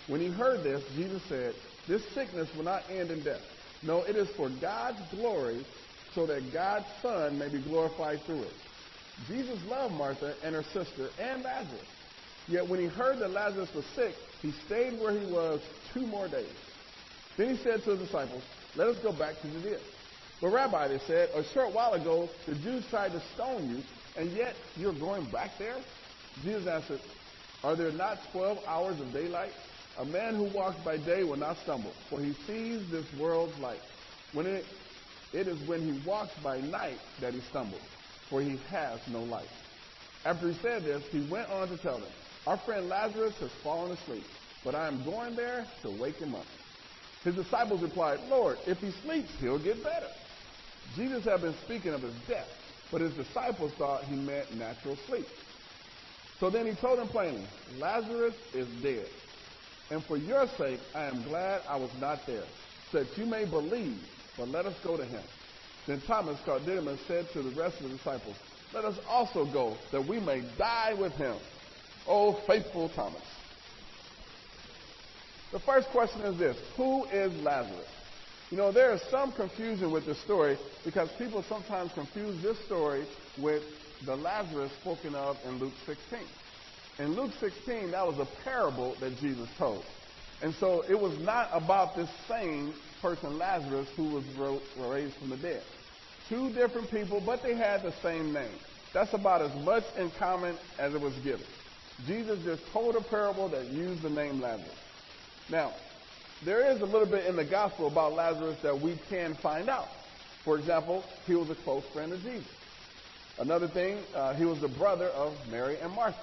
When 0.09 0.21
he 0.21 0.31
heard 0.31 0.65
this, 0.65 0.83
Jesus 0.97 1.23
said, 1.29 1.55
This 1.87 2.03
sickness 2.15 2.49
will 2.55 2.65
not 2.65 2.91
end 2.91 3.11
in 3.11 3.23
death. 3.23 3.43
No, 3.83 4.03
it 4.03 4.17
is 4.17 4.29
for 4.37 4.49
God's 4.49 5.03
glory, 5.11 5.65
so 6.15 6.27
that 6.27 6.53
God's 6.53 6.87
Son 7.03 7.39
may 7.39 7.49
be 7.49 7.59
glorified 7.59 8.25
through 8.27 8.45
it. 8.45 8.55
Jesus 9.27 9.59
loved 9.65 9.95
Martha 9.95 10.35
and 10.43 10.55
her 10.55 10.65
sister 10.73 11.11
and 11.19 11.43
Lazarus. 11.43 11.89
Yet 12.49 12.67
when 12.67 12.81
he 12.81 12.87
heard 12.87 13.21
that 13.21 13.31
Lazarus 13.31 13.71
was 13.75 13.85
sick, 13.95 14.17
he 14.43 14.53
stayed 14.67 14.99
where 14.99 15.19
he 15.19 15.25
was 15.25 15.61
two 15.95 16.07
more 16.07 16.29
days. 16.29 16.47
Then 17.37 17.57
he 17.57 17.63
said 17.63 17.85
to 17.85 17.91
his 17.91 18.01
disciples, 18.01 18.43
Let 18.75 18.89
us 18.89 18.97
go 19.03 19.13
back 19.13 19.41
to 19.43 19.49
Judea. 19.49 19.79
But 20.41 20.49
Rabbi, 20.49 20.89
they 20.89 20.99
said, 21.07 21.31
a 21.35 21.45
short 21.55 21.73
while 21.73 21.93
ago 21.93 22.31
the 22.47 22.55
Jews 22.57 22.85
tried 22.91 23.13
to 23.13 23.23
stone 23.35 23.69
you, 23.69 23.85
and 24.17 24.37
yet 24.37 24.57
you're 24.77 24.93
going 24.93 25.31
back 25.31 25.59
there? 25.59 25.85
Jesus 26.43 26.67
answered, 26.67 27.01
Are 27.63 27.77
there 27.77 27.93
not 27.93 28.31
twelve 28.33 28.59
hours 28.67 29.01
of 29.01 29.13
daylight? 29.13 29.55
A 29.99 30.05
man 30.05 30.35
who 30.35 30.45
walks 30.45 30.79
by 30.85 30.97
day 30.97 31.23
will 31.23 31.37
not 31.37 31.59
stumble, 31.63 31.95
for 32.09 32.23
he 32.23 32.33
sees 32.47 32.81
this 32.91 33.07
world's 33.13 33.59
light. 33.59 33.83
When 34.33 34.47
it, 34.47 34.67
it 35.33 35.49
is 35.49 35.59
when 35.63 35.85
he 35.85 35.93
walks 35.93 36.33
by 36.43 36.61
night 36.61 37.01
that 37.21 37.35
he 37.35 37.41
stumbles, 37.51 37.85
for 38.31 38.41
he 38.41 38.59
has 38.71 39.01
no 39.07 39.23
light. 39.23 39.51
After 40.25 40.49
he 40.49 40.55
said 40.63 40.85
this, 40.85 41.03
he 41.13 41.21
went 41.21 41.51
on 41.51 41.69
to 41.69 41.77
tell 41.77 41.99
them, 41.99 42.13
Our 42.47 42.59
friend 42.65 42.89
Lazarus 42.89 43.35
has 43.41 43.51
fallen 43.63 43.93
asleep, 43.93 44.25
but 44.65 44.75
I 44.75 44.87
am 44.89 45.05
going 45.05 45.37
there 45.37 45.69
to 45.83 45.91
wake 45.91 46.19
him 46.19 46.35
up. 46.35 46.47
His 47.25 47.35
disciples 47.35 47.83
replied, 47.83 48.21
Lord, 48.29 48.59
if 48.67 48.79
he 48.79 48.91
sleeps, 49.03 49.31
he'll 49.41 49.59
get 49.59 49.83
better. 49.83 50.11
Jesus 50.97 51.25
had 51.25 51.43
been 51.43 51.55
speaking 51.65 51.93
of 51.93 52.03
his 52.03 52.15
death, 52.29 52.49
but 52.91 53.01
his 53.01 53.13
disciples 53.13 53.73
thought 53.79 54.05
he 54.05 54.15
meant 54.15 54.55
natural 54.55 54.99
sleep. 55.07 55.27
So 56.41 56.51
then 56.51 56.67
he 56.67 56.73
told 56.75 56.99
them 56.99 57.09
plainly, 57.09 57.47
Lazarus 57.79 58.35
is 58.53 58.67
dead. 58.83 59.07
And 59.91 60.03
for 60.05 60.17
your 60.17 60.47
sake, 60.59 60.81
I 60.95 61.05
am 61.05 61.23
glad 61.25 61.63
I 61.69 61.77
was 61.77 61.91
not 62.01 62.27
there, 62.27 62.45
so 62.91 63.05
that 63.05 63.19
you 63.19 63.27
may 63.27 63.45
believe, 63.45 63.99
but 64.39 64.49
let 64.49 64.67
us 64.67 64.75
go 64.85 64.97
to 64.97 65.05
him. 65.05 65.23
Then 65.87 66.01
Thomas, 66.07 66.39
called 66.45 66.65
Didymus, 66.65 67.01
said 67.09 67.29
to 67.33 67.43
the 67.43 67.51
rest 67.51 67.77
of 67.81 67.91
the 67.91 67.97
disciples, 67.97 68.37
Let 68.73 68.85
us 68.85 68.97
also 69.09 69.45
go, 69.45 69.77
that 69.91 70.07
we 70.07 70.21
may 70.21 70.43
die 70.57 70.95
with 70.95 71.13
him. 71.15 71.37
O 72.09 72.41
faithful 72.47 72.89
Thomas. 72.91 73.23
The 75.53 75.61
first 75.61 75.89
question 75.89 76.23
is 76.23 76.39
this 76.39 76.57
Who 76.77 77.05
is 77.07 77.33
Lazarus? 77.43 77.89
You 78.51 78.59
know, 78.59 78.73
there 78.73 78.93
is 78.93 79.01
some 79.11 79.33
confusion 79.33 79.91
with 79.91 80.07
this 80.07 80.21
story 80.25 80.59
because 80.85 81.09
people 81.19 81.45
sometimes 81.49 81.91
confuse 81.95 82.43
this 82.43 82.59
story 82.67 83.05
with 83.39 83.63
the 84.05 84.15
Lazarus 84.15 84.71
spoken 84.81 85.15
of 85.15 85.37
in 85.47 85.59
Luke 85.59 85.73
16. 85.87 86.19
In 86.99 87.17
Luke 87.17 87.33
16, 87.41 87.91
that 87.93 88.07
was 88.07 88.19
a 88.19 88.29
parable 88.45 88.95
that 89.01 89.17
Jesus 89.19 89.49
told. 89.57 89.85
And 90.43 90.55
so 90.55 90.85
it 90.89 90.99
was 90.99 91.19
not 91.21 91.49
about 91.53 91.97
this 91.97 92.11
same 92.29 92.75
person, 93.01 93.39
Lazarus, 93.39 93.89
who 93.97 94.11
was 94.11 94.25
raised 94.79 95.15
from 95.17 95.31
the 95.31 95.37
dead. 95.37 95.63
Two 96.29 96.53
different 96.53 96.91
people, 96.91 97.23
but 97.25 97.43
they 97.43 97.55
had 97.55 97.83
the 97.83 97.93
same 98.03 98.33
name. 98.33 98.59
That's 98.93 99.15
about 99.15 99.41
as 99.41 99.65
much 99.65 99.85
in 99.97 100.11
common 100.19 100.57
as 100.79 100.95
it 100.95 101.01
was 101.01 101.15
given. 101.25 101.47
Jesus 102.07 102.43
just 102.45 102.63
told 102.73 102.97
a 102.97 103.01
parable 103.01 103.49
that 103.51 103.67
used 103.67 104.03
the 104.03 104.11
name 104.11 104.41
Lazarus. 104.41 104.71
Now, 105.49 105.73
there 106.45 106.71
is 106.73 106.81
a 106.81 106.85
little 106.85 107.07
bit 107.07 107.27
in 107.27 107.37
the 107.37 107.45
gospel 107.45 107.87
about 107.87 108.13
Lazarus 108.13 108.59
that 108.63 108.79
we 108.79 109.01
can 109.09 109.35
find 109.37 109.69
out. 109.69 109.89
For 110.45 110.59
example, 110.59 111.05
he 111.27 111.35
was 111.35 111.49
a 111.51 111.55
close 111.55 111.85
friend 111.93 112.13
of 112.13 112.21
Jesus. 112.21 112.49
Another 113.39 113.69
thing, 113.69 113.99
uh, 114.15 114.35
he 114.35 114.45
was 114.45 114.61
the 114.61 114.69
brother 114.69 115.07
of 115.09 115.35
Mary 115.51 115.79
and 115.81 115.93
Martha. 115.93 116.19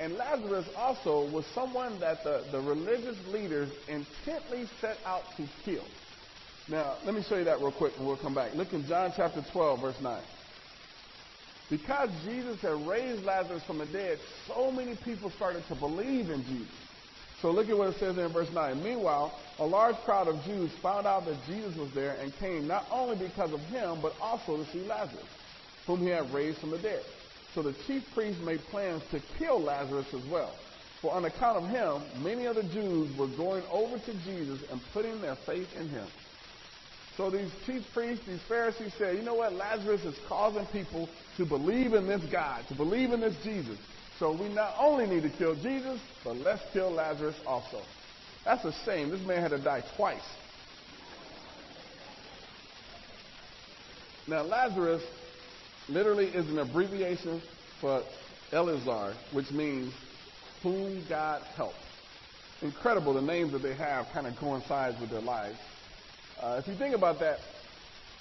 And 0.00 0.14
Lazarus 0.14 0.66
also 0.76 1.30
was 1.30 1.44
someone 1.54 2.00
that 2.00 2.24
the, 2.24 2.44
the 2.50 2.60
religious 2.60 3.16
leaders 3.28 3.70
intently 3.88 4.66
set 4.80 4.96
out 5.06 5.22
to 5.36 5.46
kill. 5.64 5.84
Now, 6.68 6.96
let 7.04 7.14
me 7.14 7.22
show 7.28 7.36
you 7.36 7.44
that 7.44 7.60
real 7.60 7.72
quick 7.72 7.92
and 7.98 8.06
we'll 8.06 8.16
come 8.16 8.34
back. 8.34 8.54
Look 8.54 8.72
in 8.72 8.86
John 8.86 9.12
chapter 9.14 9.44
12, 9.52 9.80
verse 9.80 10.00
9. 10.02 10.22
Because 11.70 12.10
Jesus 12.24 12.60
had 12.60 12.86
raised 12.86 13.24
Lazarus 13.24 13.62
from 13.66 13.78
the 13.78 13.86
dead, 13.86 14.18
so 14.48 14.70
many 14.70 14.96
people 15.04 15.30
started 15.30 15.62
to 15.68 15.74
believe 15.74 16.30
in 16.30 16.44
Jesus. 16.44 16.74
So 17.40 17.50
look 17.50 17.68
at 17.68 17.76
what 17.76 17.88
it 17.88 17.98
says 17.98 18.16
in 18.16 18.32
verse 18.32 18.48
9. 18.52 18.82
Meanwhile, 18.82 19.32
a 19.58 19.66
large 19.66 19.96
crowd 20.04 20.28
of 20.28 20.42
Jews 20.44 20.70
found 20.82 21.06
out 21.06 21.26
that 21.26 21.36
Jesus 21.46 21.76
was 21.76 21.90
there 21.94 22.16
and 22.20 22.32
came 22.38 22.66
not 22.66 22.86
only 22.90 23.16
because 23.16 23.52
of 23.52 23.60
him, 23.60 24.00
but 24.00 24.14
also 24.20 24.56
to 24.56 24.72
see 24.72 24.80
Lazarus, 24.86 25.26
whom 25.86 26.00
he 26.00 26.08
had 26.08 26.32
raised 26.32 26.58
from 26.58 26.70
the 26.70 26.78
dead. 26.78 27.02
So 27.54 27.62
the 27.62 27.74
chief 27.86 28.02
priests 28.14 28.42
made 28.42 28.60
plans 28.70 29.02
to 29.12 29.20
kill 29.38 29.60
Lazarus 29.60 30.06
as 30.12 30.30
well. 30.30 30.52
For 31.00 31.12
on 31.12 31.24
account 31.24 31.64
of 31.64 31.70
him, 31.70 32.02
many 32.22 32.46
of 32.46 32.56
the 32.56 32.62
Jews 32.62 33.16
were 33.16 33.28
going 33.36 33.62
over 33.70 33.98
to 33.98 34.12
Jesus 34.24 34.60
and 34.70 34.80
putting 34.92 35.20
their 35.20 35.36
faith 35.46 35.68
in 35.78 35.88
him. 35.88 36.06
So 37.16 37.30
these 37.30 37.50
chief 37.64 37.82
priests, 37.92 38.24
these 38.26 38.40
Pharisees 38.48 38.92
said, 38.98 39.16
you 39.16 39.22
know 39.22 39.34
what? 39.34 39.52
Lazarus 39.52 40.02
is 40.04 40.16
causing 40.28 40.66
people 40.66 41.08
to 41.36 41.44
believe 41.44 41.92
in 41.92 42.08
this 42.08 42.22
God, 42.32 42.64
to 42.68 42.74
believe 42.74 43.12
in 43.12 43.20
this 43.20 43.36
Jesus. 43.44 43.78
So 44.18 44.32
we 44.32 44.48
not 44.48 44.74
only 44.78 45.06
need 45.06 45.22
to 45.22 45.30
kill 45.30 45.54
Jesus, 45.54 46.00
but 46.24 46.36
let's 46.36 46.62
kill 46.72 46.90
Lazarus 46.90 47.36
also. 47.46 47.82
That's 48.44 48.64
a 48.64 48.72
shame. 48.84 49.10
This 49.10 49.20
man 49.20 49.42
had 49.42 49.50
to 49.50 49.58
die 49.58 49.82
twice. 49.96 50.20
Now, 54.26 54.42
Lazarus 54.42 55.02
literally 55.88 56.26
is 56.26 56.48
an 56.48 56.58
abbreviation 56.58 57.42
for 57.80 58.02
Eleazar, 58.52 59.14
which 59.32 59.50
means 59.50 59.92
whom 60.62 61.04
God 61.08 61.42
helps. 61.56 61.76
Incredible, 62.62 63.14
the 63.14 63.22
names 63.22 63.52
that 63.52 63.62
they 63.62 63.74
have 63.74 64.06
kind 64.12 64.26
of 64.26 64.36
coincides 64.36 64.98
with 65.00 65.10
their 65.10 65.20
lives. 65.20 65.58
Uh, 66.42 66.60
if 66.62 66.68
you 66.68 66.74
think 66.76 66.94
about 66.94 67.20
that, 67.20 67.38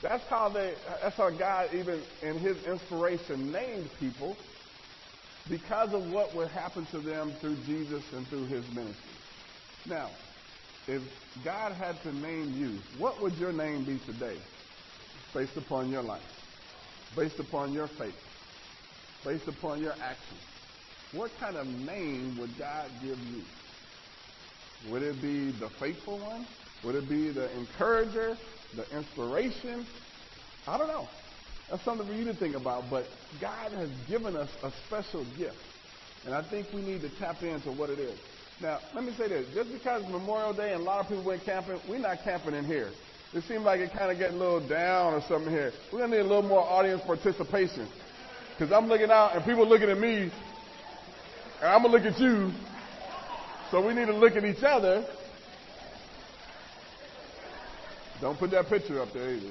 that's 0.02 0.24
how 0.30 0.50
they, 0.50 0.74
that's 1.02 1.16
how 1.16 1.30
God 1.30 1.70
even 1.74 2.02
in 2.22 2.38
His 2.40 2.58
inspiration 2.66 3.52
named 3.52 3.90
people 4.00 4.36
because 5.50 5.94
of 5.94 6.12
what 6.12 6.36
would 6.36 6.50
happen 6.50 6.86
to 6.88 7.00
them 7.00 7.34
through 7.42 7.58
Jesus 7.66 8.04
and 8.14 8.28
through 8.28 8.46
his 8.46 8.64
ministry. 8.74 8.96
Now, 9.86 10.10
if 10.88 11.02
God 11.44 11.74
had 11.74 12.02
to 12.04 12.16
name 12.16 12.56
you, 12.58 12.80
what 13.00 13.22
would 13.22 13.34
your 13.36 13.52
name 13.52 13.84
be 13.84 14.00
today 14.12 14.38
based 15.34 15.58
upon 15.58 15.92
your 15.92 16.04
life, 16.04 16.22
based 17.16 17.40
upon 17.40 17.74
your 17.74 17.88
faith, 17.88 18.16
based 19.24 19.48
upon 19.48 19.82
your 19.82 19.94
actions? 19.94 20.42
What 21.12 21.32
kind 21.40 21.58
of 21.58 21.68
name 21.68 22.38
would 22.40 22.58
God 22.58 22.90
give 23.02 23.20
you? 23.20 23.44
Would 24.90 25.04
it 25.04 25.22
be 25.22 25.52
the 25.52 25.70
faithful 25.80 26.20
one? 26.20 26.46
Would 26.84 26.96
it 26.96 27.08
be 27.08 27.30
the 27.30 27.56
encourager, 27.58 28.36
the 28.76 28.98
inspiration? 28.98 29.86
I 30.68 30.78
don't 30.78 30.88
know. 30.88 31.08
That's 31.70 31.84
something 31.84 32.08
for 32.08 32.14
you 32.14 32.26
to 32.26 32.34
think 32.34 32.56
about. 32.56 32.90
But 32.90 33.06
God 33.40 33.72
has 33.74 33.90
given 34.08 34.36
us 34.36 34.50
a 34.64 34.72
special 34.88 35.26
gift. 35.38 35.58
And 36.26 36.34
I 36.34 36.42
think 36.42 36.68
we 36.74 36.82
need 36.82 37.02
to 37.02 37.10
tap 37.10 37.42
into 37.44 37.72
what 37.72 37.90
it 37.90 38.00
is. 38.00 38.18
Now, 38.62 38.80
let 38.94 39.04
me 39.04 39.14
say 39.18 39.28
this. 39.28 39.48
Just 39.54 39.72
because 39.72 40.04
Memorial 40.08 40.54
Day 40.54 40.74
and 40.74 40.82
a 40.82 40.84
lot 40.84 41.02
of 41.02 41.08
people 41.08 41.24
went 41.24 41.44
camping, 41.44 41.80
we're 41.88 41.98
not 42.00 42.24
camping 42.24 42.54
in 42.54 42.66
here. 42.66 42.92
It 43.34 43.44
seems 43.48 43.64
like 43.64 43.80
it 43.80 43.92
kind 43.94 44.12
of 44.12 44.20
getting 44.20 44.38
a 44.38 44.40
little 44.40 44.68
down 44.68 45.14
or 45.16 45.22
something 45.28 45.52
here. 45.52 45.74
We're 45.92 46.00
going 46.00 46.12
to 46.12 46.18
need 46.18 46.24
a 46.24 46.28
little 46.28 46.44
more 46.44 46.62
audience 46.62 47.02
participation. 47.04 47.88
Because 48.52 48.72
I'm 48.72 48.88
looking 48.88 49.10
out 49.10 49.36
and 49.36 49.44
people 49.44 49.68
looking 49.68 49.90
at 49.90 49.98
me, 49.98 50.32
and 51.62 51.72
I'm 51.72 51.82
going 51.82 51.94
to 51.94 51.98
look 51.98 52.14
at 52.14 52.20
you. 52.22 52.52
So 53.72 53.86
we 53.86 53.96
need 53.96 54.06
to 54.06 54.14
look 54.14 54.36
at 54.36 54.46
each 54.46 54.62
other. 54.62 55.04
Don't 58.22 58.38
put 58.38 58.52
that 58.52 58.68
picture 58.68 59.02
up 59.02 59.12
there 59.14 59.32
either. 59.32 59.48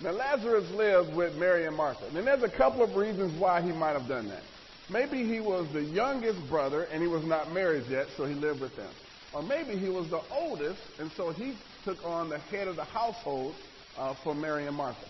Now, 0.00 0.12
Lazarus 0.12 0.70
lived 0.70 1.14
with 1.14 1.34
Mary 1.36 1.66
and 1.66 1.76
Martha. 1.76 2.06
And 2.06 2.16
there's 2.26 2.42
a 2.42 2.48
couple 2.48 2.82
of 2.82 2.94
reasons 2.94 3.38
why 3.40 3.62
he 3.62 3.72
might 3.72 3.92
have 3.92 4.08
done 4.08 4.28
that. 4.28 4.42
Maybe 4.90 5.24
he 5.24 5.40
was 5.40 5.66
the 5.72 5.82
youngest 5.82 6.38
brother 6.48 6.84
and 6.84 7.02
he 7.02 7.08
was 7.08 7.24
not 7.24 7.52
married 7.52 7.84
yet, 7.88 8.06
so 8.16 8.24
he 8.24 8.34
lived 8.34 8.60
with 8.60 8.76
them. 8.76 8.90
Or 9.34 9.42
maybe 9.42 9.78
he 9.78 9.88
was 9.88 10.08
the 10.10 10.20
oldest, 10.30 10.80
and 10.98 11.10
so 11.16 11.30
he 11.30 11.54
took 11.84 12.04
on 12.04 12.28
the 12.28 12.38
head 12.38 12.68
of 12.68 12.76
the 12.76 12.84
household 12.84 13.54
uh, 13.98 14.14
for 14.22 14.34
Mary 14.34 14.66
and 14.66 14.76
Martha. 14.76 15.06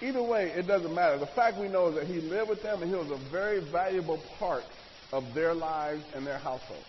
Either 0.00 0.22
way, 0.22 0.52
it 0.54 0.66
doesn't 0.68 0.94
matter. 0.94 1.18
The 1.18 1.26
fact 1.26 1.58
we 1.58 1.68
know 1.68 1.88
is 1.88 1.96
that 1.96 2.06
he 2.06 2.20
lived 2.20 2.48
with 2.48 2.62
them 2.62 2.82
and 2.82 2.90
he 2.90 2.96
was 2.96 3.10
a 3.10 3.30
very 3.30 3.60
valuable 3.72 4.20
part 4.38 4.64
of 5.12 5.24
their 5.34 5.54
lives 5.54 6.04
and 6.14 6.24
their 6.24 6.38
household. 6.38 6.84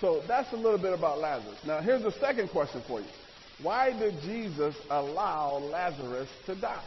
So 0.00 0.22
that's 0.28 0.52
a 0.52 0.56
little 0.56 0.78
bit 0.78 0.92
about 0.92 1.18
Lazarus. 1.18 1.58
Now, 1.66 1.80
here's 1.80 2.02
the 2.02 2.12
second 2.20 2.50
question 2.50 2.82
for 2.86 3.00
you. 3.00 3.06
Why 3.62 3.98
did 3.98 4.20
Jesus 4.20 4.76
allow 4.90 5.58
Lazarus 5.58 6.28
to 6.46 6.54
die? 6.54 6.84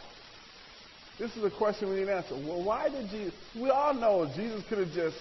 This 1.20 1.36
is 1.36 1.44
a 1.44 1.52
question 1.52 1.90
we 1.90 1.98
need 1.98 2.06
to 2.06 2.16
answer. 2.16 2.36
Well, 2.36 2.64
why 2.64 2.88
did 2.88 3.10
Jesus? 3.10 3.34
We 3.54 3.70
all 3.70 3.94
know 3.94 4.26
Jesus 4.36 4.64
could 4.70 4.78
have 4.78 4.92
just 4.94 5.18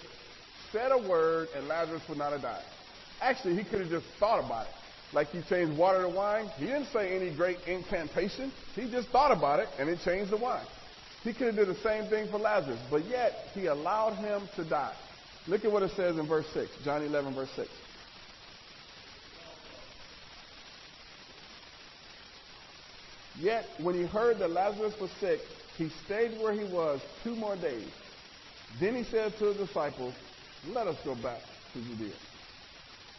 said 0.70 0.92
a 0.92 1.08
word 1.08 1.48
and 1.56 1.66
Lazarus 1.66 2.02
would 2.08 2.18
not 2.18 2.32
have 2.32 2.42
died. 2.42 2.62
Actually, 3.20 3.56
he 3.56 3.64
could 3.64 3.80
have 3.80 3.90
just 3.90 4.06
thought 4.20 4.44
about 4.44 4.66
it. 4.68 4.72
Like 5.12 5.28
he 5.28 5.42
changed 5.42 5.76
water 5.76 6.02
to 6.02 6.08
wine. 6.08 6.48
He 6.56 6.66
didn't 6.66 6.86
say 6.92 7.16
any 7.16 7.34
great 7.34 7.58
incantation. 7.66 8.52
He 8.76 8.88
just 8.88 9.08
thought 9.08 9.36
about 9.36 9.58
it 9.58 9.68
and 9.78 9.88
it 9.88 9.98
changed 10.04 10.30
the 10.30 10.36
wine. 10.36 10.66
He 11.24 11.32
could 11.32 11.48
have 11.48 11.56
did 11.56 11.68
the 11.68 11.80
same 11.82 12.08
thing 12.08 12.30
for 12.30 12.38
Lazarus, 12.38 12.78
but 12.90 13.04
yet 13.06 13.32
he 13.52 13.66
allowed 13.66 14.14
him 14.14 14.48
to 14.54 14.64
die. 14.64 14.94
Look 15.48 15.64
at 15.64 15.72
what 15.72 15.82
it 15.82 15.90
says 15.96 16.16
in 16.16 16.28
verse 16.28 16.46
6, 16.54 16.70
John 16.84 17.02
11, 17.02 17.34
verse 17.34 17.50
6. 17.56 17.68
Yet, 23.40 23.66
when 23.80 23.94
he 23.94 24.04
heard 24.04 24.38
that 24.40 24.50
Lazarus 24.50 24.94
was 25.00 25.10
sick, 25.20 25.40
he 25.78 25.88
stayed 26.04 26.38
where 26.40 26.52
he 26.52 26.64
was 26.64 27.00
two 27.22 27.36
more 27.36 27.56
days. 27.56 27.88
Then 28.80 28.96
he 28.96 29.04
said 29.04 29.32
to 29.38 29.46
his 29.46 29.68
disciples, 29.68 30.12
Let 30.68 30.88
us 30.88 30.96
go 31.04 31.14
back 31.14 31.40
to 31.72 31.80
Judea. 31.80 32.12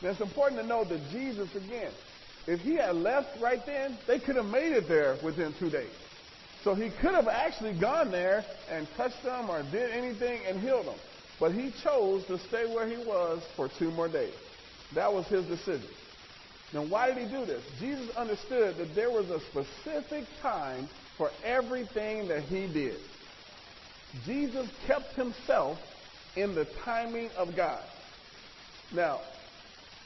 Now, 0.03 0.09
it's 0.09 0.21
important 0.21 0.61
to 0.61 0.67
know 0.67 0.83
that 0.83 0.99
Jesus, 1.11 1.49
again, 1.55 1.91
if 2.47 2.59
he 2.61 2.75
had 2.75 2.95
left 2.95 3.39
right 3.41 3.65
then, 3.65 3.97
they 4.07 4.19
could 4.19 4.35
have 4.35 4.45
made 4.45 4.73
it 4.73 4.87
there 4.87 5.17
within 5.23 5.53
two 5.59 5.69
days. 5.69 5.91
So 6.63 6.75
he 6.75 6.89
could 7.01 7.13
have 7.13 7.27
actually 7.27 7.79
gone 7.79 8.11
there 8.11 8.43
and 8.69 8.87
touched 8.97 9.23
them 9.23 9.49
or 9.49 9.63
did 9.71 9.91
anything 9.91 10.41
and 10.47 10.59
healed 10.59 10.87
them. 10.87 10.99
But 11.39 11.53
he 11.53 11.71
chose 11.83 12.25
to 12.25 12.37
stay 12.49 12.65
where 12.73 12.87
he 12.87 12.97
was 12.97 13.41
for 13.55 13.69
two 13.79 13.91
more 13.91 14.09
days. 14.09 14.33
That 14.95 15.13
was 15.13 15.25
his 15.27 15.45
decision. 15.45 15.87
Now, 16.73 16.85
why 16.85 17.07
did 17.07 17.17
he 17.17 17.33
do 17.33 17.45
this? 17.45 17.63
Jesus 17.79 18.15
understood 18.15 18.77
that 18.77 18.93
there 18.93 19.09
was 19.09 19.29
a 19.29 19.39
specific 19.49 20.25
time 20.41 20.87
for 21.17 21.31
everything 21.43 22.27
that 22.27 22.43
he 22.43 22.71
did. 22.71 22.97
Jesus 24.25 24.67
kept 24.85 25.13
himself 25.15 25.77
in 26.35 26.53
the 26.53 26.65
timing 26.85 27.29
of 27.37 27.55
God. 27.55 27.83
Now, 28.93 29.19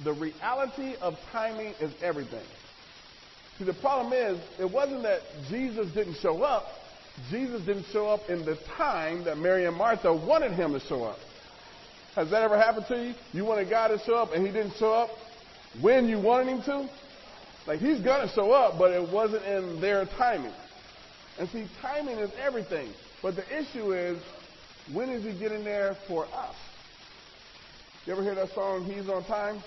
the 0.03 0.13
reality 0.13 0.95
of 1.01 1.15
timing 1.31 1.73
is 1.79 1.91
everything. 2.01 2.45
See, 3.57 3.65
the 3.65 3.73
problem 3.73 4.13
is, 4.13 4.39
it 4.59 4.69
wasn't 4.69 5.03
that 5.03 5.21
Jesus 5.49 5.91
didn't 5.93 6.15
show 6.15 6.41
up. 6.41 6.65
Jesus 7.29 7.61
didn't 7.65 7.85
show 7.91 8.07
up 8.07 8.21
in 8.29 8.45
the 8.45 8.57
time 8.77 9.25
that 9.25 9.37
Mary 9.37 9.65
and 9.65 9.75
Martha 9.75 10.13
wanted 10.13 10.53
him 10.53 10.73
to 10.73 10.79
show 10.79 11.03
up. 11.03 11.19
Has 12.15 12.29
that 12.31 12.41
ever 12.41 12.57
happened 12.57 12.85
to 12.87 12.95
you? 12.95 13.13
You 13.33 13.45
wanted 13.45 13.69
God 13.69 13.89
to 13.89 13.99
show 14.05 14.15
up 14.15 14.33
and 14.33 14.45
he 14.45 14.51
didn't 14.51 14.73
show 14.79 14.93
up 14.93 15.09
when 15.81 16.07
you 16.07 16.19
wanted 16.19 16.47
him 16.47 16.61
to. 16.63 16.89
Like 17.65 17.79
he's 17.79 18.01
gonna 18.01 18.29
show 18.33 18.51
up, 18.51 18.77
but 18.77 18.91
it 18.91 19.09
wasn't 19.09 19.45
in 19.45 19.79
their 19.79 20.05
timing. 20.05 20.53
And 21.39 21.49
see, 21.49 21.67
timing 21.81 22.19
is 22.19 22.31
everything. 22.39 22.93
But 23.21 23.35
the 23.35 23.57
issue 23.57 23.93
is, 23.93 24.21
when 24.91 25.09
is 25.09 25.23
he 25.23 25.37
getting 25.39 25.63
there 25.63 25.95
for 26.07 26.25
us? 26.25 26.55
You 28.05 28.11
ever 28.11 28.21
hear 28.21 28.35
that 28.35 28.49
song, 28.53 28.83
He's 28.83 29.07
on 29.07 29.23
Time? 29.23 29.63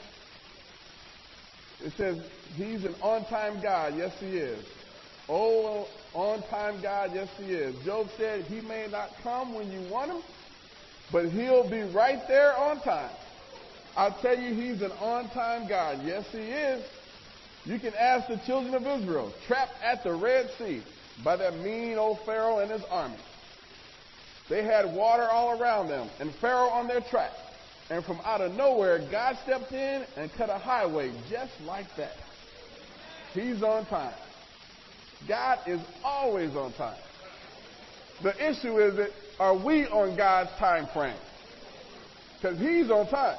It 1.82 1.92
says, 1.96 2.18
He's 2.54 2.84
an 2.84 2.94
on 3.00 3.24
time 3.24 3.62
God. 3.62 3.94
Yes, 3.96 4.12
He 4.20 4.26
is. 4.26 4.62
Oh, 5.26 5.86
on 6.12 6.42
time 6.50 6.82
God. 6.82 7.12
Yes, 7.14 7.28
He 7.38 7.44
is. 7.44 7.74
Job 7.84 8.08
said, 8.18 8.44
He 8.44 8.60
may 8.60 8.88
not 8.90 9.10
come 9.22 9.54
when 9.54 9.72
you 9.72 9.90
want 9.90 10.10
Him, 10.10 10.22
but 11.10 11.30
He'll 11.30 11.68
be 11.68 11.80
right 11.80 12.28
there 12.28 12.54
on 12.58 12.80
time. 12.82 13.10
I 13.96 14.10
tell 14.20 14.38
you, 14.38 14.54
he's 14.54 14.82
an 14.82 14.92
on 14.92 15.30
time 15.30 15.68
God. 15.68 16.00
Yes, 16.04 16.24
he 16.30 16.38
is. 16.38 16.84
You 17.64 17.78
can 17.80 17.94
ask 17.98 18.28
the 18.28 18.40
children 18.46 18.74
of 18.74 18.82
Israel, 19.00 19.32
trapped 19.46 19.82
at 19.82 20.04
the 20.04 20.12
Red 20.12 20.50
Sea 20.58 20.82
by 21.24 21.36
that 21.36 21.58
mean 21.58 21.98
old 21.98 22.18
Pharaoh 22.26 22.58
and 22.58 22.70
his 22.70 22.82
army. 22.90 23.18
They 24.48 24.64
had 24.64 24.94
water 24.94 25.28
all 25.28 25.58
around 25.58 25.88
them 25.88 26.08
and 26.20 26.32
Pharaoh 26.40 26.68
on 26.68 26.86
their 26.86 27.00
track. 27.00 27.32
And 27.90 28.04
from 28.04 28.20
out 28.24 28.40
of 28.40 28.52
nowhere, 28.52 29.08
God 29.10 29.36
stepped 29.44 29.72
in 29.72 30.04
and 30.16 30.30
cut 30.36 30.50
a 30.50 30.58
highway 30.58 31.12
just 31.30 31.52
like 31.64 31.86
that. 31.96 32.16
He's 33.32 33.62
on 33.62 33.86
time. 33.86 34.14
God 35.28 35.58
is 35.66 35.80
always 36.04 36.50
on 36.54 36.72
time. 36.74 36.98
The 38.22 38.34
issue 38.36 38.78
is 38.78 38.96
that 38.96 39.10
are 39.38 39.56
we 39.56 39.86
on 39.86 40.16
God's 40.16 40.50
time 40.58 40.88
frame? 40.94 41.18
Because 42.40 42.58
He's 42.58 42.90
on 42.90 43.08
time. 43.08 43.36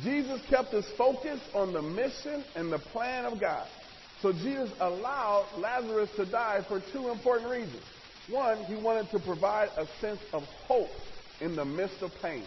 Jesus 0.00 0.40
kept 0.48 0.72
his 0.72 0.86
focus 0.96 1.40
on 1.54 1.72
the 1.72 1.82
mission 1.82 2.44
and 2.56 2.72
the 2.72 2.78
plan 2.78 3.26
of 3.26 3.38
God. 3.40 3.66
So 4.22 4.32
Jesus 4.32 4.70
allowed 4.80 5.46
Lazarus 5.58 6.08
to 6.16 6.24
die 6.24 6.60
for 6.68 6.82
two 6.92 7.10
important 7.10 7.50
reasons. 7.50 7.82
One, 8.30 8.64
he 8.64 8.76
wanted 8.76 9.10
to 9.10 9.18
provide 9.18 9.68
a 9.76 9.86
sense 10.00 10.20
of 10.32 10.44
hope 10.66 10.90
in 11.40 11.56
the 11.56 11.64
midst 11.64 12.02
of 12.02 12.10
pain. 12.22 12.44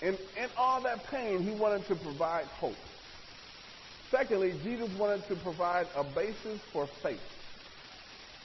And 0.00 0.18
in 0.36 0.48
all 0.56 0.82
that 0.82 1.04
pain, 1.10 1.42
he 1.42 1.50
wanted 1.50 1.86
to 1.86 1.94
provide 1.94 2.46
hope. 2.46 2.74
Secondly, 4.10 4.52
Jesus 4.64 4.90
wanted 4.98 5.26
to 5.28 5.36
provide 5.36 5.86
a 5.94 6.02
basis 6.02 6.60
for 6.72 6.88
faith. 7.02 7.20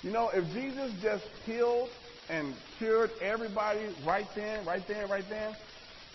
You 0.03 0.11
know, 0.11 0.29
if 0.33 0.45
Jesus 0.53 0.91
just 1.01 1.23
healed 1.45 1.89
and 2.29 2.53
cured 2.77 3.09
everybody 3.21 3.87
right 4.05 4.27
then, 4.35 4.65
right 4.65 4.87
then, 4.87 5.09
right 5.09 5.25
then, 5.29 5.55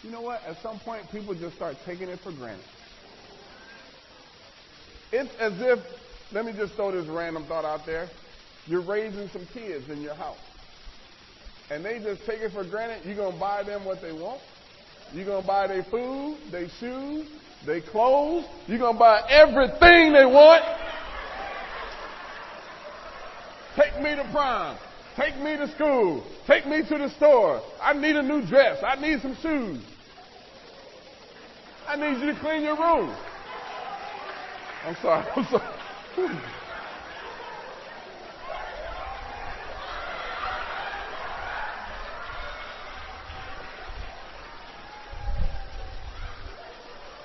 you 0.02 0.10
know 0.10 0.20
what? 0.20 0.40
At 0.46 0.56
some 0.62 0.80
point, 0.80 1.10
people 1.10 1.34
just 1.34 1.56
start 1.56 1.76
taking 1.86 2.08
it 2.08 2.18
for 2.20 2.32
granted. 2.32 2.64
It's 5.12 5.30
as 5.38 5.52
if, 5.58 5.78
let 6.32 6.44
me 6.44 6.52
just 6.52 6.74
throw 6.74 6.90
this 6.90 7.06
random 7.06 7.44
thought 7.46 7.64
out 7.64 7.86
there. 7.86 8.08
You're 8.66 8.84
raising 8.84 9.28
some 9.28 9.46
kids 9.52 9.88
in 9.88 10.00
your 10.00 10.14
house. 10.14 10.38
And 11.70 11.84
they 11.84 11.98
just 11.98 12.24
take 12.26 12.40
it 12.40 12.52
for 12.52 12.64
granted. 12.64 13.04
You're 13.04 13.16
going 13.16 13.34
to 13.34 13.40
buy 13.40 13.62
them 13.62 13.84
what 13.84 14.00
they 14.00 14.12
want. 14.12 14.40
You're 15.12 15.26
going 15.26 15.42
to 15.42 15.46
buy 15.46 15.66
their 15.66 15.84
food, 15.84 16.38
their 16.50 16.68
shoes, 16.80 17.28
their 17.66 17.80
clothes. 17.80 18.46
You're 18.66 18.78
going 18.78 18.94
to 18.94 18.98
buy 18.98 19.22
everything 19.28 20.12
they 20.12 20.24
want. 20.24 20.64
Take 23.76 24.02
me 24.02 24.16
to 24.16 24.28
prom. 24.32 24.78
Take 25.16 25.36
me 25.36 25.56
to 25.56 25.70
school. 25.74 26.24
Take 26.46 26.66
me 26.66 26.82
to 26.82 26.98
the 26.98 27.10
store. 27.16 27.60
I 27.80 27.92
need 27.92 28.16
a 28.16 28.22
new 28.22 28.46
dress. 28.46 28.82
I 28.82 28.96
need 28.96 29.20
some 29.20 29.36
shoes. 29.42 29.82
I 31.86 31.96
need 31.96 32.20
you 32.20 32.32
to 32.32 32.40
clean 32.40 32.62
your 32.62 32.76
room. 32.76 33.14
I'm 34.86 34.96
sorry. 34.96 35.26
I'm 35.36 35.44
sorry. 35.46 35.64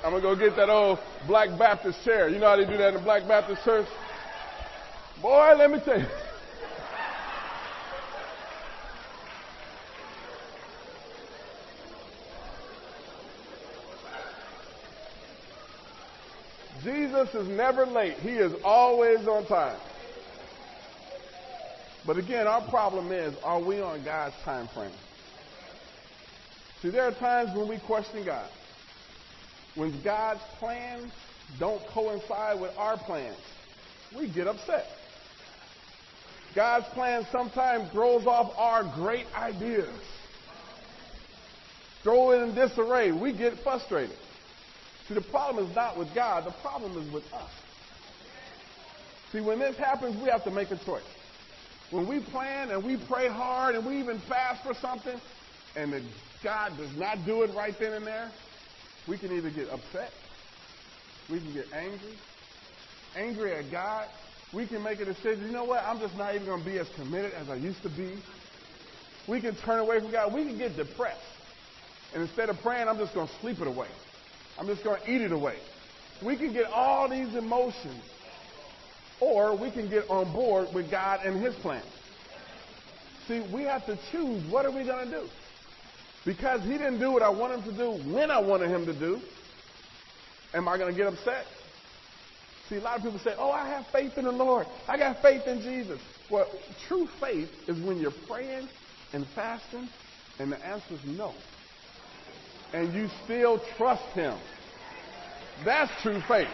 I'm 0.04 0.14
gonna 0.14 0.22
go 0.22 0.36
get 0.36 0.56
that 0.56 0.70
old 0.70 1.00
Black 1.28 1.58
Baptist 1.58 2.04
chair. 2.06 2.30
You 2.30 2.40
know 2.40 2.48
how 2.48 2.56
they 2.56 2.66
do 2.66 2.78
that 2.78 2.90
in 2.90 2.94
the 2.94 3.00
Black 3.02 3.28
Baptist 3.28 3.64
church? 3.66 3.88
Boy, 5.22 5.56
let 5.58 5.70
me 5.70 5.80
tell 5.80 6.00
you. 6.00 6.06
Jesus 16.88 17.36
is 17.36 17.50
never 17.50 17.86
late. 17.86 18.14
He 18.20 18.30
is 18.30 18.54
always 18.64 19.28
on 19.28 19.46
time. 19.46 19.78
But 22.06 22.18
again, 22.18 22.48
our 22.48 22.62
problem 22.70 23.12
is, 23.12 23.36
are 23.44 23.62
we 23.62 23.82
on 23.82 24.06
God's 24.06 24.36
time 24.46 24.70
frame? 24.74 24.94
See, 26.82 26.90
there 26.90 27.04
are 27.04 27.12
times 27.12 27.50
when 27.58 27.68
we 27.68 27.78
question 27.80 28.24
God. 28.24 28.50
When 29.76 30.02
God's 30.02 30.40
plans 30.60 31.12
don't 31.60 31.86
coincide 31.88 32.62
with 32.62 32.72
our 32.78 32.96
plans, 32.96 33.36
we 34.16 34.30
get 34.30 34.48
upset. 34.48 34.86
God's 36.56 36.86
plan 36.94 37.28
sometimes 37.34 37.92
throws 37.92 38.26
off 38.26 38.54
our 38.56 38.86
great 38.96 39.26
ideas. 39.36 39.94
Throw 42.04 42.32
it 42.32 42.44
in 42.44 42.56
disarray. 42.56 43.12
We 43.12 43.34
get 43.34 43.56
frustrated. 43.62 44.16
See, 45.08 45.14
the 45.14 45.22
problem 45.22 45.66
is 45.66 45.76
not 45.76 45.98
with 45.98 46.14
God, 46.14 46.46
the 46.46 46.56
problem 46.62 46.98
is 46.98 47.12
with 47.14 47.24
us. 47.34 47.52
See, 49.32 49.42
when 49.42 49.60
this 49.60 49.76
happens, 49.78 50.22
we 50.22 50.30
have 50.30 50.44
to 50.46 50.52
make 50.52 50.72
a 50.72 50.78
choice. 50.78 51.04
When 51.92 52.08
we 52.08 52.20
plan 52.20 52.72
and 52.72 52.84
we 52.84 52.98
pray 52.98 53.28
hard 53.28 53.76
and 53.76 53.86
we 53.86 54.00
even 54.00 54.20
fast 54.20 54.64
for 54.64 54.74
something, 54.74 55.20
and 55.76 55.94
that 55.94 56.02
God 56.44 56.78
does 56.78 56.96
not 56.98 57.26
do 57.26 57.44
it 57.44 57.54
right 57.54 57.78
then 57.80 57.94
and 57.94 58.06
there, 58.06 58.32
we 59.08 59.18
can 59.18 59.32
either 59.36 59.50
get 59.50 59.70
upset, 59.70 60.12
we 61.30 61.40
can 61.40 61.54
get 61.54 61.66
angry, 61.74 62.14
angry 63.16 63.54
at 63.54 63.72
God. 63.72 64.08
We 64.54 64.66
can 64.66 64.82
make 64.82 65.02
a 65.02 65.06
decision, 65.06 65.46
you 65.46 65.52
know 65.52 65.66
what, 65.66 65.84
I'm 65.84 66.00
just 66.00 66.16
not 66.16 66.34
even 66.34 66.48
going 66.48 66.64
to 66.64 66.66
be 66.66 66.80
as 66.80 66.88
committed 66.96 67.34
as 67.34 67.50
I 67.50 67.56
used 67.56 67.84
to 67.84 67.90
be. 67.90 68.18
We 69.28 69.42
can 69.42 69.56
turn 69.56 69.80
away 69.80 70.00
from 70.00 70.10
God. 70.10 70.34
We 70.34 70.46
can 70.46 70.58
get 70.58 70.78
depressed. 70.78 71.20
And 72.14 72.24
instead 72.24 72.50
of 72.50 72.58
praying, 72.62 72.88
I'm 72.88 72.98
just 72.98 73.14
going 73.14 73.28
to 73.28 73.34
sleep 73.42 73.60
it 73.60 73.68
away. 73.68 73.90
I'm 74.58 74.68
just 74.68 74.84
going 74.84 75.02
to 75.02 75.12
eat 75.12 75.22
it 75.22 75.32
away. 75.32 75.56
We 76.24 76.36
can 76.36 76.52
get 76.52 76.66
all 76.66 77.10
these 77.10 77.36
emotions, 77.36 78.02
or 79.22 79.56
we 79.56 79.70
can 79.70 79.90
get 79.90 80.10
on 80.10 80.34
board 80.34 80.74
with 80.74 80.90
God 80.90 81.20
and 81.24 81.44
His 81.44 81.54
plan. 81.56 81.84
See, 83.28 83.42
we 83.54 83.64
have 83.64 83.86
to 83.86 83.98
choose 84.12 84.44
what 84.52 84.66
are 84.66 84.72
we 84.72 84.84
going 84.84 85.10
to 85.10 85.12
do? 85.12 85.30
Because 86.26 86.62
He 86.64 86.72
didn't 86.72 87.00
do 87.00 87.12
what 87.12 87.22
I 87.22 87.30
wanted 87.30 87.60
Him 87.60 87.76
to 87.76 87.78
do 87.78 88.12
when 88.12 88.32
I 88.32 88.40
wanted 88.40 88.70
Him 88.70 88.86
to 88.88 88.94
do. 88.94 89.22
Am 90.54 90.68
I 90.68 90.78
going 90.78 90.92
to 90.92 90.98
get 90.98 91.08
upset? 91.08 91.46
See, 92.70 92.76
a 92.76 92.82
lot 92.82 92.98
of 92.98 93.04
people 93.04 93.20
say, 93.20 93.34
Oh, 93.38 93.52
I 93.52 93.68
have 93.70 93.86
faith 93.94 94.18
in 94.18 94.26
the 94.26 94.32
Lord. 94.32 94.66
I 94.88 94.98
got 94.98 95.22
faith 95.22 95.44
in 95.46 95.62
Jesus. 95.62 96.00
Well, 96.30 96.48
true 96.88 97.08
faith 97.22 97.50
is 97.68 97.78
when 97.86 98.00
you're 98.00 98.12
praying 98.28 98.68
and 99.14 99.26
fasting, 99.36 99.88
and 100.40 100.52
the 100.52 100.66
answer 100.66 100.94
is 100.94 101.00
no 101.06 101.34
and 102.74 102.94
you 102.94 103.08
still 103.24 103.62
trust 103.78 104.04
Him. 104.14 104.38
That's 105.66 105.92
true 106.02 106.22
faith. 106.28 106.48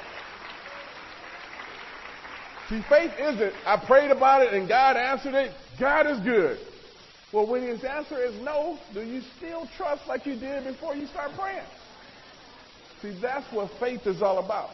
See, 2.69 2.81
faith 2.89 3.11
isn't, 3.19 3.53
I 3.65 3.83
prayed 3.85 4.11
about 4.11 4.41
it 4.41 4.53
and 4.53 4.67
God 4.67 4.95
answered 4.95 5.35
it. 5.35 5.53
God 5.79 6.07
is 6.07 6.19
good. 6.21 6.57
Well, 7.33 7.47
when 7.47 7.63
His 7.63 7.83
answer 7.83 8.23
is 8.23 8.39
no, 8.41 8.77
do 8.93 9.01
you 9.01 9.21
still 9.37 9.67
trust 9.75 10.07
like 10.07 10.25
you 10.25 10.39
did 10.39 10.63
before 10.63 10.95
you 10.95 11.07
start 11.07 11.31
praying? 11.37 11.65
See, 13.01 13.17
that's 13.21 13.51
what 13.51 13.69
faith 13.79 14.05
is 14.05 14.21
all 14.21 14.37
about. 14.37 14.69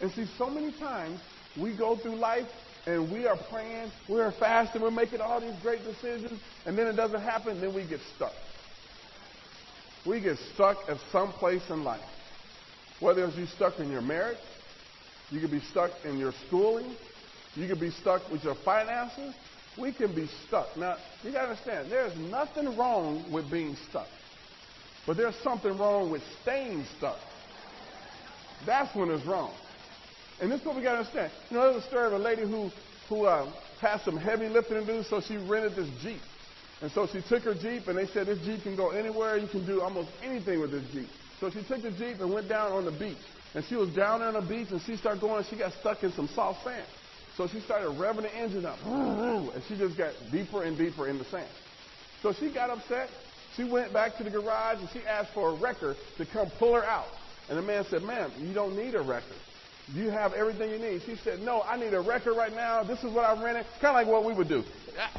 And 0.00 0.10
see, 0.12 0.26
so 0.38 0.48
many 0.48 0.72
times 0.78 1.20
we 1.60 1.76
go 1.76 1.96
through 1.96 2.16
life 2.16 2.46
and 2.86 3.10
we 3.10 3.26
are 3.26 3.38
praying, 3.50 3.90
we're 4.08 4.30
fasting, 4.32 4.82
we're 4.82 4.90
making 4.90 5.20
all 5.20 5.40
these 5.40 5.58
great 5.62 5.82
decisions, 5.84 6.38
and 6.66 6.78
then 6.78 6.86
it 6.86 6.92
doesn't 6.92 7.22
happen, 7.22 7.60
then 7.60 7.74
we 7.74 7.86
get 7.86 8.00
stuck 8.14 8.32
we 10.06 10.20
get 10.20 10.36
stuck 10.54 10.76
at 10.88 10.98
some 11.10 11.32
place 11.32 11.62
in 11.70 11.84
life. 11.84 12.00
Whether 13.00 13.24
it's 13.24 13.36
you 13.36 13.46
stuck 13.46 13.78
in 13.78 13.90
your 13.90 14.02
marriage, 14.02 14.38
you 15.30 15.40
could 15.40 15.50
be 15.50 15.60
stuck 15.60 15.90
in 16.04 16.18
your 16.18 16.32
schooling, 16.46 16.94
you 17.56 17.68
could 17.68 17.80
be 17.80 17.90
stuck 17.90 18.30
with 18.30 18.44
your 18.44 18.56
finances. 18.64 19.34
We 19.76 19.92
can 19.92 20.14
be 20.14 20.28
stuck. 20.46 20.76
Now, 20.76 20.96
you 21.24 21.32
got 21.32 21.42
to 21.42 21.48
understand, 21.50 21.90
there's 21.90 22.16
nothing 22.30 22.76
wrong 22.76 23.24
with 23.32 23.50
being 23.50 23.76
stuck. 23.90 24.06
But 25.06 25.16
there's 25.16 25.34
something 25.42 25.76
wrong 25.76 26.10
with 26.10 26.22
staying 26.42 26.84
stuck. 26.96 27.18
That's 28.66 28.94
when 28.94 29.10
it's 29.10 29.26
wrong. 29.26 29.52
And 30.40 30.50
this 30.50 30.60
is 30.60 30.66
what 30.66 30.76
we 30.76 30.82
got 30.82 30.92
to 30.92 30.98
understand. 30.98 31.32
You 31.50 31.56
know, 31.56 31.72
there's 31.72 31.84
a 31.84 31.88
story 31.88 32.06
of 32.06 32.12
a 32.12 32.18
lady 32.18 32.42
who, 32.42 32.70
who 33.08 33.26
uh, 33.26 33.50
had 33.80 34.00
some 34.04 34.16
heavy 34.16 34.48
lifting 34.48 34.86
to 34.86 34.86
do, 34.86 35.02
so 35.02 35.20
she 35.20 35.36
rented 35.36 35.74
this 35.76 35.88
Jeep. 36.02 36.20
And 36.84 36.92
so 36.92 37.08
she 37.10 37.22
took 37.22 37.44
her 37.44 37.54
Jeep, 37.54 37.88
and 37.88 37.96
they 37.96 38.06
said 38.12 38.26
this 38.26 38.36
Jeep 38.44 38.62
can 38.62 38.76
go 38.76 38.90
anywhere. 38.90 39.38
You 39.38 39.48
can 39.48 39.64
do 39.64 39.80
almost 39.80 40.10
anything 40.22 40.60
with 40.60 40.70
this 40.70 40.84
Jeep. 40.92 41.08
So 41.40 41.48
she 41.48 41.62
took 41.62 41.80
the 41.80 41.90
Jeep 41.92 42.20
and 42.20 42.30
went 42.30 42.46
down 42.46 42.72
on 42.72 42.84
the 42.84 42.90
beach. 42.90 43.16
And 43.54 43.64
she 43.70 43.74
was 43.74 43.88
down 43.96 44.20
there 44.20 44.28
on 44.28 44.34
the 44.34 44.42
beach, 44.42 44.68
and 44.70 44.82
she 44.82 44.94
started 44.96 45.22
going, 45.22 45.42
she 45.48 45.56
got 45.56 45.72
stuck 45.80 46.04
in 46.04 46.12
some 46.12 46.28
soft 46.34 46.62
sand. 46.62 46.84
So 47.38 47.48
she 47.48 47.60
started 47.60 47.88
revving 47.88 48.28
the 48.28 48.36
engine 48.36 48.66
up, 48.66 48.78
and 48.84 49.62
she 49.66 49.78
just 49.78 49.96
got 49.96 50.12
deeper 50.30 50.62
and 50.62 50.76
deeper 50.76 51.08
in 51.08 51.16
the 51.16 51.24
sand. 51.24 51.48
So 52.22 52.34
she 52.34 52.50
got 52.50 52.68
upset. 52.68 53.08
She 53.56 53.64
went 53.64 53.94
back 53.94 54.18
to 54.18 54.24
the 54.24 54.28
garage, 54.28 54.80
and 54.80 54.88
she 54.92 55.00
asked 55.08 55.32
for 55.32 55.52
a 55.52 55.54
wrecker 55.54 55.96
to 56.18 56.26
come 56.26 56.50
pull 56.58 56.74
her 56.74 56.84
out. 56.84 57.08
And 57.48 57.56
the 57.56 57.62
man 57.62 57.86
said, 57.88 58.02
ma'am, 58.02 58.30
you 58.46 58.52
don't 58.52 58.76
need 58.76 58.94
a 58.94 59.00
wrecker. 59.00 59.24
You 59.92 60.08
have 60.10 60.32
everything 60.32 60.70
you 60.70 60.78
need. 60.78 61.02
She 61.04 61.16
said, 61.24 61.40
No, 61.40 61.62
I 61.62 61.76
need 61.76 61.92
a 61.92 62.00
record 62.00 62.34
right 62.34 62.54
now. 62.54 62.82
This 62.84 62.98
is 63.00 63.12
what 63.12 63.24
I'm 63.24 63.42
renting. 63.42 63.64
Kind 63.80 63.96
of 63.96 64.06
like 64.06 64.06
what 64.06 64.24
we 64.24 64.32
would 64.32 64.48
do. 64.48 64.62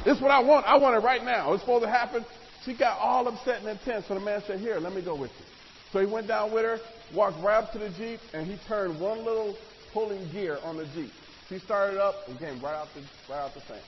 This 0.04 0.16
is 0.16 0.22
what 0.22 0.32
I 0.32 0.40
want. 0.40 0.66
I 0.66 0.76
want 0.78 0.96
it 0.96 1.04
right 1.06 1.22
now. 1.22 1.52
It's 1.52 1.62
supposed 1.62 1.84
to 1.84 1.90
happen. 1.90 2.24
She 2.64 2.76
got 2.76 2.98
all 2.98 3.28
upset 3.28 3.60
and 3.60 3.68
intense. 3.68 4.06
So 4.08 4.14
the 4.14 4.20
man 4.20 4.42
said, 4.46 4.58
Here, 4.58 4.78
let 4.80 4.92
me 4.92 5.02
go 5.02 5.14
with 5.14 5.30
you. 5.38 5.46
So 5.92 6.00
he 6.00 6.06
went 6.06 6.26
down 6.26 6.52
with 6.52 6.64
her, 6.64 6.78
walked 7.14 7.38
right 7.42 7.62
up 7.62 7.72
to 7.72 7.78
the 7.78 7.90
Jeep, 7.90 8.18
and 8.32 8.46
he 8.50 8.58
turned 8.66 9.00
one 9.00 9.18
little 9.18 9.56
pulling 9.92 10.30
gear 10.32 10.58
on 10.64 10.78
the 10.78 10.86
Jeep. 10.94 11.10
She 11.48 11.58
started 11.60 12.00
up 12.00 12.28
and 12.28 12.36
came 12.38 12.60
right 12.60 12.74
out 12.74 12.88
the, 12.92 13.02
right 13.32 13.44
out 13.44 13.54
the 13.54 13.60
thing. 13.60 13.82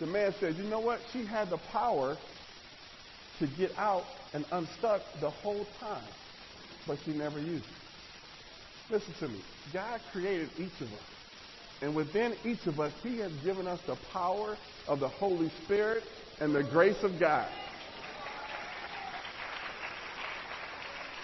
The 0.00 0.06
man 0.06 0.34
said, 0.38 0.56
You 0.56 0.64
know 0.64 0.80
what? 0.80 1.00
She 1.14 1.24
had 1.24 1.48
the 1.48 1.58
power 1.72 2.18
to 3.38 3.46
get 3.58 3.70
out 3.78 4.04
and 4.34 4.44
unstuck 4.52 5.00
the 5.20 5.30
whole 5.30 5.66
time, 5.80 6.04
but 6.86 6.98
she 7.06 7.12
never 7.12 7.38
used 7.38 7.64
it. 7.64 7.85
Listen 8.90 9.14
to 9.20 9.28
me. 9.28 9.38
God 9.72 10.00
created 10.12 10.50
each 10.58 10.80
of 10.80 10.88
us. 10.92 11.06
And 11.82 11.94
within 11.94 12.34
each 12.44 12.66
of 12.66 12.80
us, 12.80 12.92
He 13.02 13.18
has 13.18 13.32
given 13.44 13.66
us 13.66 13.80
the 13.86 13.96
power 14.12 14.56
of 14.86 15.00
the 15.00 15.08
Holy 15.08 15.50
Spirit 15.64 16.04
and 16.40 16.54
the 16.54 16.62
grace 16.62 17.02
of 17.02 17.18
God. 17.18 17.48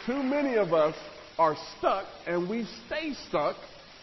Too 0.07 0.23
many 0.23 0.57
of 0.57 0.73
us 0.73 0.97
are 1.39 1.57
stuck 1.79 2.07
and 2.27 2.49
we 2.49 2.67
stay 2.87 3.15
stuck 3.29 3.57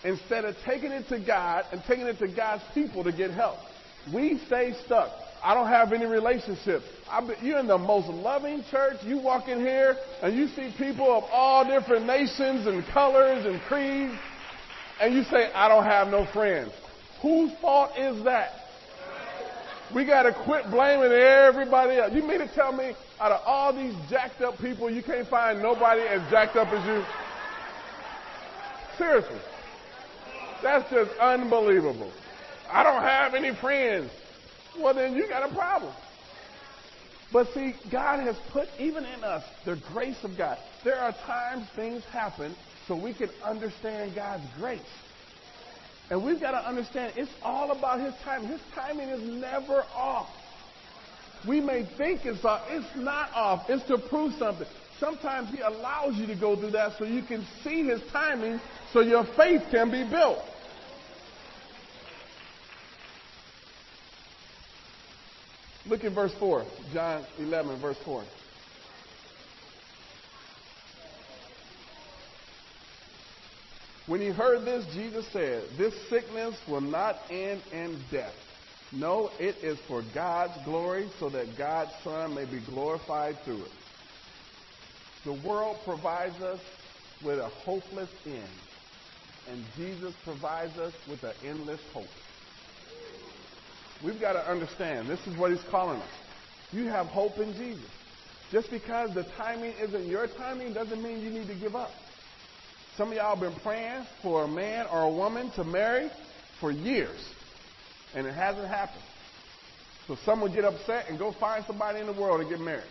instead 0.05 0.45
of 0.45 0.55
taking 0.65 0.91
it 0.91 1.07
to 1.09 1.19
God 1.19 1.65
and 1.71 1.83
taking 1.85 2.07
it 2.07 2.17
to 2.19 2.27
God's 2.27 2.63
people 2.73 3.03
to 3.03 3.11
get 3.11 3.31
help. 3.31 3.57
We 4.13 4.39
stay 4.47 4.73
stuck. 4.85 5.11
I 5.43 5.53
don't 5.53 5.67
have 5.67 5.93
any 5.93 6.05
relationship. 6.05 6.81
you're 7.41 7.59
in 7.59 7.67
the 7.67 7.77
most 7.77 8.07
loving 8.09 8.63
church. 8.69 8.97
You 9.03 9.17
walk 9.17 9.47
in 9.47 9.59
here 9.59 9.95
and 10.21 10.35
you 10.35 10.47
see 10.49 10.73
people 10.77 11.11
of 11.11 11.23
all 11.31 11.65
different 11.65 12.05
nations 12.05 12.67
and 12.67 12.85
colors 12.87 13.45
and 13.45 13.61
creeds, 13.61 14.13
and 15.01 15.13
you 15.13 15.23
say, 15.23 15.51
I 15.53 15.67
don't 15.67 15.85
have 15.85 16.09
no 16.09 16.25
friends. 16.33 16.71
Whose 17.21 17.51
fault 17.61 17.91
is 17.97 18.23
that? 18.25 18.51
We 19.93 20.05
got 20.05 20.23
to 20.23 20.33
quit 20.45 20.69
blaming 20.69 21.11
everybody 21.11 21.97
else. 21.97 22.13
You 22.13 22.21
mean 22.21 22.39
to 22.39 22.53
tell 22.53 22.71
me 22.71 22.93
out 23.19 23.31
of 23.31 23.41
all 23.45 23.73
these 23.73 23.95
jacked 24.09 24.41
up 24.41 24.57
people, 24.59 24.89
you 24.89 25.01
can't 25.01 25.27
find 25.27 25.61
nobody 25.61 26.01
as 26.01 26.21
jacked 26.29 26.55
up 26.55 26.67
as 26.67 26.85
you? 26.85 27.03
Seriously. 28.97 29.39
That's 30.61 30.89
just 30.91 31.11
unbelievable. 31.19 32.11
I 32.71 32.83
don't 32.83 33.01
have 33.01 33.33
any 33.33 33.55
friends. 33.55 34.11
Well, 34.81 34.93
then 34.93 35.15
you 35.15 35.27
got 35.27 35.49
a 35.49 35.53
problem. 35.53 35.93
But 37.31 37.53
see, 37.53 37.75
God 37.91 38.19
has 38.21 38.35
put 38.51 38.67
even 38.79 39.05
in 39.05 39.23
us 39.23 39.43
the 39.65 39.75
grace 39.93 40.17
of 40.23 40.37
God. 40.37 40.57
There 40.83 40.97
are 40.97 41.11
times 41.25 41.67
things 41.75 42.03
happen 42.11 42.55
so 42.87 42.95
we 42.95 43.13
can 43.13 43.29
understand 43.45 44.15
God's 44.15 44.45
grace. 44.59 44.79
And 46.09 46.23
we've 46.23 46.41
got 46.41 46.51
to 46.51 46.67
understand 46.67 47.13
it's 47.17 47.31
all 47.43 47.71
about 47.71 47.99
His 47.99 48.13
timing. 48.23 48.49
His 48.49 48.61
timing 48.73 49.09
is 49.09 49.21
never 49.21 49.83
off. 49.95 50.29
We 51.47 51.61
may 51.61 51.87
think 51.97 52.21
it's 52.25 52.43
off. 52.43 52.63
It's 52.69 52.97
not 52.97 53.31
off. 53.33 53.69
It's 53.69 53.87
to 53.89 53.99
prove 54.09 54.33
something. 54.39 54.67
Sometimes 54.99 55.49
He 55.55 55.61
allows 55.61 56.15
you 56.15 56.25
to 56.27 56.35
go 56.35 56.55
through 56.55 56.71
that 56.71 56.97
so 56.97 57.05
you 57.05 57.21
can 57.21 57.45
see 57.63 57.83
His 57.83 58.01
timing 58.11 58.59
so 58.91 59.01
your 59.01 59.25
faith 59.37 59.61
can 59.69 59.91
be 59.91 60.03
built. 60.09 60.39
Look 65.89 66.03
at 66.03 66.11
verse 66.11 66.33
4, 66.39 66.65
John 66.93 67.25
11, 67.39 67.81
verse 67.81 67.97
4. 68.05 68.23
When 74.05 74.21
he 74.21 74.27
heard 74.27 74.65
this, 74.65 74.85
Jesus 74.93 75.25
said, 75.33 75.63
This 75.79 75.93
sickness 76.09 76.55
will 76.67 76.81
not 76.81 77.15
end 77.31 77.61
in 77.71 77.99
death. 78.11 78.33
No, 78.91 79.31
it 79.39 79.55
is 79.63 79.79
for 79.87 80.03
God's 80.13 80.53
glory, 80.63 81.09
so 81.19 81.29
that 81.29 81.57
God's 81.57 81.91
Son 82.03 82.35
may 82.35 82.45
be 82.45 82.59
glorified 82.59 83.37
through 83.43 83.63
it. 83.63 83.71
The 85.25 85.33
world 85.47 85.77
provides 85.85 86.39
us 86.41 86.59
with 87.23 87.39
a 87.39 87.49
hopeless 87.49 88.09
end, 88.27 88.49
and 89.49 89.63
Jesus 89.75 90.13
provides 90.23 90.77
us 90.77 90.93
with 91.09 91.23
an 91.23 91.33
endless 91.43 91.81
hope. 91.93 92.05
We've 94.03 94.19
got 94.19 94.33
to 94.33 94.49
understand 94.49 95.09
this 95.09 95.19
is 95.27 95.37
what 95.37 95.51
he's 95.51 95.63
calling 95.69 95.99
us. 95.99 96.09
You 96.71 96.85
have 96.85 97.07
hope 97.07 97.37
in 97.37 97.53
Jesus. 97.53 97.89
Just 98.51 98.71
because 98.71 99.13
the 99.13 99.23
timing 99.37 99.73
isn't 99.79 100.07
your 100.07 100.27
timing 100.27 100.73
doesn't 100.73 101.01
mean 101.01 101.21
you 101.21 101.29
need 101.29 101.47
to 101.47 101.55
give 101.55 101.75
up. 101.75 101.91
Some 102.97 103.09
of 103.09 103.15
y'all 103.15 103.35
have 103.35 103.39
been 103.39 103.59
praying 103.61 104.05
for 104.21 104.43
a 104.43 104.47
man 104.47 104.85
or 104.91 105.03
a 105.03 105.09
woman 105.09 105.51
to 105.51 105.63
marry 105.63 106.09
for 106.59 106.71
years, 106.71 107.19
and 108.15 108.25
it 108.25 108.33
hasn't 108.33 108.67
happened. 108.67 109.03
So 110.07 110.17
some 110.25 110.41
will 110.41 110.53
get 110.53 110.65
upset 110.65 111.05
and 111.09 111.19
go 111.19 111.31
find 111.39 111.63
somebody 111.65 111.99
in 111.99 112.07
the 112.07 112.13
world 112.13 112.41
to 112.41 112.49
get 112.49 112.59
married. 112.59 112.83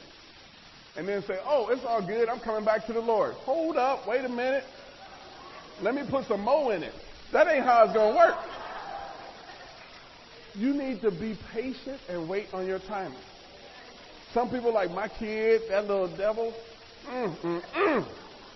And 0.96 1.06
then 1.06 1.22
say, 1.22 1.38
oh, 1.44 1.68
it's 1.68 1.84
all 1.84 2.04
good. 2.04 2.28
I'm 2.28 2.40
coming 2.40 2.64
back 2.64 2.86
to 2.86 2.92
the 2.92 3.00
Lord. 3.00 3.34
Hold 3.44 3.76
up. 3.76 4.06
Wait 4.06 4.24
a 4.24 4.28
minute. 4.28 4.64
Let 5.82 5.94
me 5.94 6.02
put 6.08 6.26
some 6.26 6.42
mo 6.42 6.70
in 6.70 6.82
it. 6.82 6.94
That 7.32 7.46
ain't 7.48 7.64
how 7.64 7.84
it's 7.84 7.92
going 7.92 8.12
to 8.12 8.18
work. 8.18 8.36
You 10.58 10.74
need 10.74 11.00
to 11.02 11.10
be 11.12 11.38
patient 11.52 12.00
and 12.08 12.28
wait 12.28 12.48
on 12.52 12.66
your 12.66 12.80
timing. 12.80 13.18
Some 14.34 14.50
people 14.50 14.74
like 14.74 14.90
my 14.90 15.06
kid, 15.06 15.62
that 15.68 15.86
little 15.86 16.08
devil. 16.16 16.52
Mm, 17.06 17.36
mm, 17.40 17.62
mm. 17.62 18.06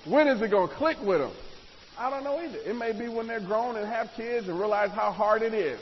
When 0.07 0.27
is 0.27 0.43
it 0.43 0.51
going 0.51 0.69
to 0.69 0.75
click 0.75 0.97
with 1.01 1.21
them? 1.21 1.33
I 1.97 2.11
don't 2.11 2.25
know 2.25 2.41
either. 2.41 2.59
It 2.59 2.75
may 2.75 2.93
be 2.93 3.09
when 3.09 3.29
they're 3.29 3.41
grown 3.41 3.77
and 3.77 3.87
have 3.87 4.11
kids 4.17 4.49
and 4.49 4.59
realize 4.59 4.91
how 4.91 5.12
hard 5.12 5.43
it 5.43 5.55
is. 5.55 5.79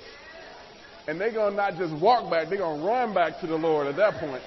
And 1.09 1.19
they're 1.19 1.33
going 1.33 1.53
to 1.53 1.57
not 1.57 1.77
just 1.77 1.95
walk 1.95 2.31
back, 2.31 2.51
they're 2.51 2.59
going 2.59 2.81
to 2.81 2.87
run 2.87 3.15
back 3.15 3.41
to 3.41 3.47
the 3.47 3.57
Lord 3.57 3.87
at 3.87 3.97
that 3.97 4.15
point. 4.21 4.43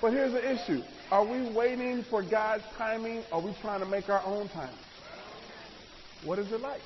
But 0.00 0.12
here's 0.12 0.32
the 0.32 0.50
issue. 0.50 0.82
Are 1.10 1.24
we 1.24 1.52
waiting 1.52 2.04
for 2.08 2.22
God's 2.22 2.64
timing? 2.78 3.22
Or 3.30 3.38
are 3.38 3.40
we 3.42 3.54
trying 3.60 3.80
to 3.80 3.86
make 3.86 4.08
our 4.08 4.24
own 4.24 4.48
timing? 4.48 4.74
What 6.24 6.38
is 6.38 6.50
it 6.50 6.60
like? 6.60 6.80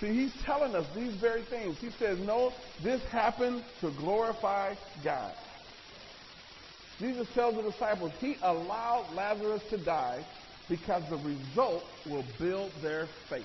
See, 0.00 0.08
he's 0.08 0.32
telling 0.44 0.74
us 0.74 0.86
these 0.94 1.14
very 1.20 1.44
things. 1.44 1.78
He 1.80 1.88
says, 1.98 2.18
no, 2.18 2.54
this 2.82 3.00
happened 3.10 3.64
to 3.80 3.90
glorify 3.90 4.74
God. 5.02 5.32
Jesus 7.00 7.26
tells 7.34 7.56
the 7.56 7.70
disciples 7.70 8.12
he 8.20 8.36
allowed 8.42 9.14
Lazarus 9.14 9.62
to 9.70 9.78
die 9.78 10.24
because 10.68 11.02
the 11.08 11.16
result 11.16 11.84
will 12.06 12.24
build 12.38 12.72
their 12.82 13.08
faith. 13.30 13.44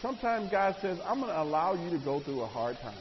Sometimes 0.00 0.50
God 0.50 0.74
says, 0.82 0.98
I'm 1.06 1.20
going 1.20 1.32
to 1.32 1.40
allow 1.40 1.74
you 1.74 1.90
to 1.90 1.98
go 1.98 2.20
through 2.20 2.42
a 2.42 2.48
hard 2.48 2.80
time. 2.80 2.94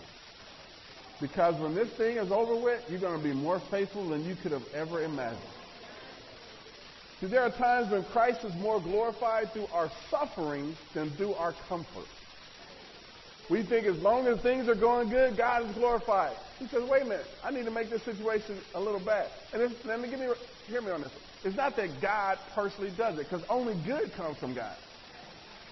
Because 1.20 1.56
when 1.60 1.74
this 1.76 1.90
thing 1.98 2.18
is 2.18 2.32
over 2.32 2.56
with, 2.56 2.82
you're 2.90 3.00
going 3.00 3.18
to 3.18 3.24
be 3.24 3.34
more 3.34 3.62
faithful 3.72 4.10
than 4.10 4.24
you 4.26 4.36
could 4.36 4.52
have 4.52 4.66
ever 4.74 5.04
imagined. 5.04 5.61
See, 7.22 7.28
there 7.28 7.44
are 7.44 7.52
times 7.52 7.92
when 7.92 8.04
Christ 8.06 8.40
is 8.44 8.54
more 8.56 8.82
glorified 8.82 9.54
through 9.54 9.68
our 9.68 9.92
suffering 10.10 10.76
than 10.96 11.16
through 11.18 11.36
our 11.36 11.54
comfort. 11.70 12.08
We 13.48 13.62
think 13.64 13.86
as 13.86 13.98
long 13.98 14.28
as 14.28 14.42
things 14.42 14.68
are 14.68 14.76
going 14.76 15.10
good, 15.10 15.38
God 15.38 15.70
is 15.70 15.76
glorified. 15.76 16.38
He 16.58 16.66
says, 16.68 16.82
wait 16.84 17.04
a 17.04 17.06
minute, 17.06 17.28
I 17.44 17.52
need 17.52 17.66
to 17.66 17.72
make 17.72 17.92
this 17.92 18.04
situation 18.06 18.62
a 18.74 18.80
little 18.80 19.00
bad. 19.00 19.28
And 19.54 19.76
let 19.86 20.00
me 20.00 20.10
give 20.10 20.20
me, 20.20 20.28
hear 20.68 20.82
me 20.82 20.90
on 20.92 21.02
this. 21.02 21.12
It's 21.44 21.56
not 21.56 21.76
that 21.78 22.02
God 22.02 22.40
personally 22.56 22.92
does 22.92 23.20
it, 23.20 23.30
because 23.30 23.44
only 23.50 23.76
good 23.76 24.14
comes 24.16 24.38
from 24.40 24.56
God. 24.56 24.78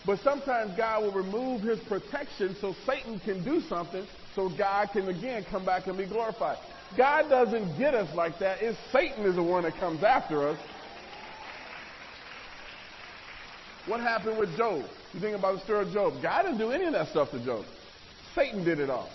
But 0.05 0.19
sometimes 0.23 0.73
God 0.77 1.03
will 1.03 1.12
remove 1.12 1.62
his 1.62 1.79
protection 1.88 2.55
so 2.62 2.75
Satan 2.85 3.19
can 3.19 3.43
do 3.43 3.62
something 3.67 4.07
so 4.35 4.49
God 4.49 4.89
can 4.93 5.09
again 5.09 5.45
come 5.49 5.65
back 5.65 5.88
and 5.88 5.97
be 5.97 6.05
glorified. 6.05 6.57
God 6.97 7.29
doesn't 7.29 7.77
get 7.77 7.93
us 7.93 8.09
like 8.15 8.39
that. 8.39 8.59
It's 8.62 8.77
Satan 8.91 9.25
is 9.25 9.35
the 9.35 9.43
one 9.43 9.63
that 9.63 9.79
comes 9.79 10.03
after 10.03 10.47
us 10.49 10.57
what 13.89 13.99
happened 13.99 14.38
with 14.38 14.56
Job? 14.56 14.86
You 15.13 15.19
think 15.19 15.36
about 15.36 15.56
the 15.56 15.63
story 15.63 15.88
of 15.88 15.91
Job. 15.91 16.21
God 16.21 16.43
didn't 16.43 16.60
do 16.60 16.71
any 16.71 16.86
of 16.86 16.93
that 16.93 17.08
stuff 17.10 17.32
to 17.32 17.43
Job. 17.43 17.65
Satan 18.36 18.63
did 18.63 18.80
it 18.80 18.89
all. 18.89 19.10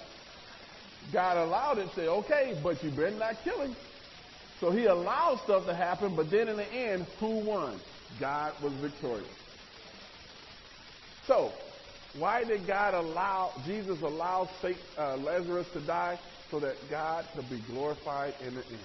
God 1.13 1.37
allowed 1.37 1.79
it, 1.79 1.89
say, 1.95 2.09
okay, 2.09 2.59
but 2.63 2.83
you 2.83 2.91
better 2.91 3.13
not 3.13 3.37
kill 3.45 3.61
him. 3.61 3.77
So 4.61 4.71
he 4.71 4.87
allowed 4.87 5.41
stuff 5.45 5.67
to 5.67 5.75
happen, 5.75 6.17
but 6.17 6.31
then 6.31 6.49
in 6.49 6.57
the 6.57 6.73
end, 6.73 7.07
who 7.21 7.45
won? 7.45 7.79
God 8.19 8.53
was 8.63 8.73
victorious. 8.75 9.29
So, 11.27 11.53
why 12.19 12.45
did 12.45 12.67
God 12.67 12.95
allow, 12.95 13.53
Jesus 13.67 14.01
allow 14.03 14.49
Satan, 14.61 14.81
uh, 14.99 15.17
Lazarus 15.17 15.67
to 15.73 15.81
die? 15.81 16.19
So 16.51 16.61
that 16.61 16.77
God 16.89 17.25
could 17.35 17.49
be 17.51 17.61
glorified 17.69 18.35
in 18.41 18.55
the 18.55 18.61
end. 18.61 18.79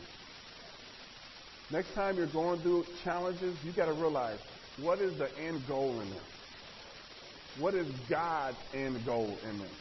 Next 1.71 1.93
time 1.93 2.17
you're 2.17 2.32
going 2.32 2.62
through 2.62 2.86
challenges, 3.04 3.56
you 3.63 3.71
got 3.71 3.86
to 3.86 3.93
realize 3.93 4.39
what 4.83 4.99
is 4.99 5.17
the 5.17 5.29
end 5.39 5.61
goal 5.67 5.99
in 5.99 6.09
this? 6.09 6.21
What 7.59 7.73
is 7.73 7.87
God's 8.09 8.57
end 8.73 9.05
goal 9.05 9.35
in 9.49 9.59
this? 9.59 9.71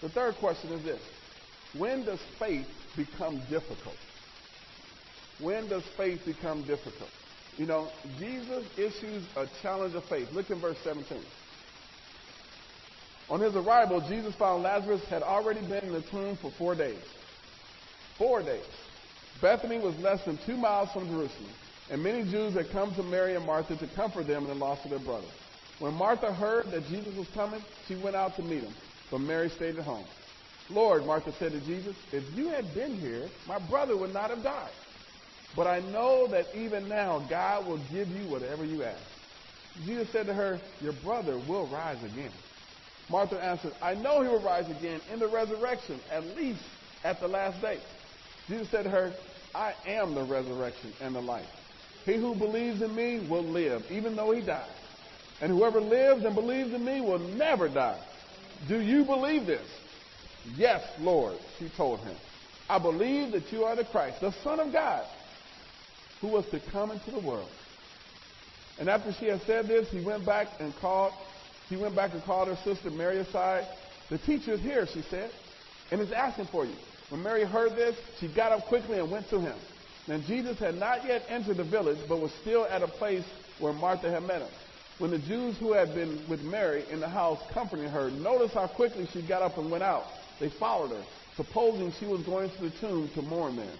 The 0.00 0.08
third 0.08 0.36
question 0.36 0.72
is 0.72 0.84
this. 0.84 1.00
When 1.76 2.04
does 2.04 2.20
faith 2.38 2.66
become 2.96 3.42
difficult? 3.50 3.96
When 5.40 5.68
does 5.68 5.82
faith 5.96 6.20
become 6.24 6.66
difficult? 6.66 7.10
You 7.56 7.66
know, 7.66 7.88
Jesus 8.18 8.64
issues 8.76 9.24
a 9.36 9.46
challenge 9.62 9.94
of 9.94 10.04
faith. 10.04 10.28
Look 10.32 10.50
in 10.50 10.60
verse 10.60 10.78
17. 10.84 11.20
On 13.28 13.40
his 13.40 13.54
arrival, 13.56 14.00
Jesus 14.08 14.34
found 14.36 14.62
Lazarus 14.62 15.02
had 15.10 15.22
already 15.22 15.60
been 15.60 15.84
in 15.84 15.92
the 15.92 16.02
tomb 16.02 16.38
for 16.40 16.50
four 16.56 16.74
days. 16.74 17.02
Four 18.16 18.42
days. 18.42 18.64
Bethany 19.42 19.78
was 19.78 19.94
less 19.98 20.24
than 20.24 20.38
two 20.46 20.56
miles 20.56 20.90
from 20.92 21.06
Jerusalem. 21.06 21.52
And 21.90 22.02
many 22.02 22.22
Jews 22.30 22.54
had 22.54 22.70
come 22.70 22.94
to 22.94 23.02
Mary 23.02 23.34
and 23.34 23.44
Martha 23.44 23.76
to 23.76 23.86
comfort 23.86 24.26
them 24.26 24.42
in 24.44 24.48
the 24.48 24.54
loss 24.54 24.78
of 24.84 24.90
their 24.90 24.98
brother. 24.98 25.28
When 25.78 25.94
Martha 25.94 26.32
heard 26.32 26.70
that 26.72 26.86
Jesus 26.86 27.14
was 27.14 27.28
coming, 27.34 27.64
she 27.86 27.94
went 27.94 28.16
out 28.16 28.36
to 28.36 28.42
meet 28.42 28.62
him, 28.62 28.74
but 29.10 29.20
Mary 29.20 29.48
stayed 29.48 29.78
at 29.78 29.84
home. 29.84 30.06
Lord, 30.68 31.06
Martha 31.06 31.32
said 31.38 31.52
to 31.52 31.60
Jesus, 31.60 31.96
if 32.12 32.24
you 32.34 32.48
had 32.48 32.74
been 32.74 33.00
here, 33.00 33.32
my 33.46 33.58
brother 33.58 33.96
would 33.96 34.12
not 34.12 34.30
have 34.30 34.42
died. 34.42 34.72
But 35.56 35.66
I 35.66 35.80
know 35.80 36.28
that 36.30 36.48
even 36.54 36.88
now 36.88 37.26
God 37.30 37.66
will 37.66 37.78
give 37.78 38.10
you 38.10 38.26
whatever 38.26 38.64
you 38.64 38.82
ask. 38.82 39.10
Jesus 39.80 40.08
said 40.12 40.26
to 40.26 40.34
her, 40.34 40.60
Your 40.80 40.92
brother 40.92 41.38
will 41.38 41.66
rise 41.66 42.02
again. 42.04 42.32
Martha 43.08 43.42
answered, 43.42 43.72
I 43.80 43.94
know 43.94 44.22
he 44.22 44.28
will 44.28 44.40
rise 44.40 44.68
again 44.68 45.00
in 45.10 45.18
the 45.18 45.26
resurrection, 45.26 46.00
at 46.10 46.36
least 46.36 46.62
at 47.02 47.20
the 47.20 47.28
last 47.28 47.62
day. 47.62 47.80
Jesus 48.46 48.68
said 48.70 48.82
to 48.82 48.90
her, 48.90 49.16
I 49.54 49.74
am 49.86 50.14
the 50.14 50.22
resurrection 50.22 50.92
and 51.00 51.14
the 51.14 51.20
life. 51.20 51.46
He 52.04 52.14
who 52.14 52.34
believes 52.34 52.80
in 52.80 52.94
me 52.94 53.20
will 53.20 53.44
live, 53.44 53.82
even 53.90 54.16
though 54.16 54.32
he 54.32 54.40
dies. 54.40 54.68
And 55.40 55.52
whoever 55.52 55.80
lives 55.80 56.24
and 56.24 56.34
believes 56.34 56.72
in 56.72 56.84
me 56.84 57.00
will 57.00 57.18
never 57.18 57.68
die. 57.68 58.00
Do 58.66 58.80
you 58.80 59.04
believe 59.04 59.46
this? 59.46 59.68
Yes, 60.56 60.82
Lord, 61.00 61.38
she 61.58 61.68
told 61.76 62.00
him. 62.00 62.16
I 62.68 62.78
believe 62.78 63.32
that 63.32 63.52
you 63.52 63.64
are 63.64 63.76
the 63.76 63.84
Christ, 63.84 64.20
the 64.20 64.34
Son 64.42 64.60
of 64.60 64.72
God, 64.72 65.06
who 66.20 66.28
was 66.28 66.44
to 66.50 66.60
come 66.72 66.90
into 66.90 67.10
the 67.10 67.18
world. 67.18 67.50
And 68.78 68.88
after 68.88 69.12
she 69.18 69.26
had 69.26 69.40
said 69.46 69.68
this, 69.68 69.88
he 69.90 70.00
went 70.00 70.24
back 70.24 70.48
and 70.60 70.74
called, 70.76 71.12
he 71.68 71.76
went 71.76 71.94
back 71.96 72.12
and 72.12 72.22
called 72.24 72.48
her 72.48 72.58
sister 72.64 72.90
Mary 72.90 73.20
aside. 73.20 73.66
The 74.10 74.18
teacher 74.18 74.54
is 74.54 74.60
here, 74.60 74.86
she 74.92 75.02
said, 75.10 75.30
and 75.90 76.00
is 76.00 76.12
asking 76.12 76.48
for 76.50 76.64
you. 76.64 76.76
When 77.08 77.22
Mary 77.22 77.44
heard 77.44 77.76
this, 77.76 77.96
she 78.20 78.28
got 78.28 78.52
up 78.52 78.66
quickly 78.66 78.98
and 78.98 79.10
went 79.10 79.28
to 79.30 79.40
him. 79.40 79.56
Now 80.08 80.16
Jesus 80.16 80.58
had 80.58 80.74
not 80.74 81.06
yet 81.06 81.26
entered 81.28 81.58
the 81.58 81.64
village, 81.64 81.98
but 82.08 82.18
was 82.18 82.32
still 82.40 82.64
at 82.64 82.82
a 82.82 82.88
place 82.88 83.24
where 83.58 83.74
Martha 83.74 84.10
had 84.10 84.22
met 84.22 84.40
him. 84.40 84.48
When 84.96 85.10
the 85.10 85.18
Jews 85.18 85.58
who 85.58 85.74
had 85.74 85.94
been 85.94 86.26
with 86.26 86.40
Mary 86.40 86.86
in 86.90 86.98
the 86.98 87.08
house 87.08 87.38
comforting 87.52 87.90
her 87.90 88.10
noticed 88.10 88.54
how 88.54 88.66
quickly 88.66 89.06
she 89.12 89.20
got 89.20 89.42
up 89.42 89.58
and 89.58 89.70
went 89.70 89.84
out, 89.84 90.40
they 90.40 90.48
followed 90.58 90.90
her, 90.92 91.04
supposing 91.36 91.92
she 92.00 92.06
was 92.06 92.22
going 92.22 92.50
to 92.50 92.60
the 92.62 92.70
tomb 92.70 93.10
to 93.14 93.22
mourn 93.22 93.54
there. 93.54 93.76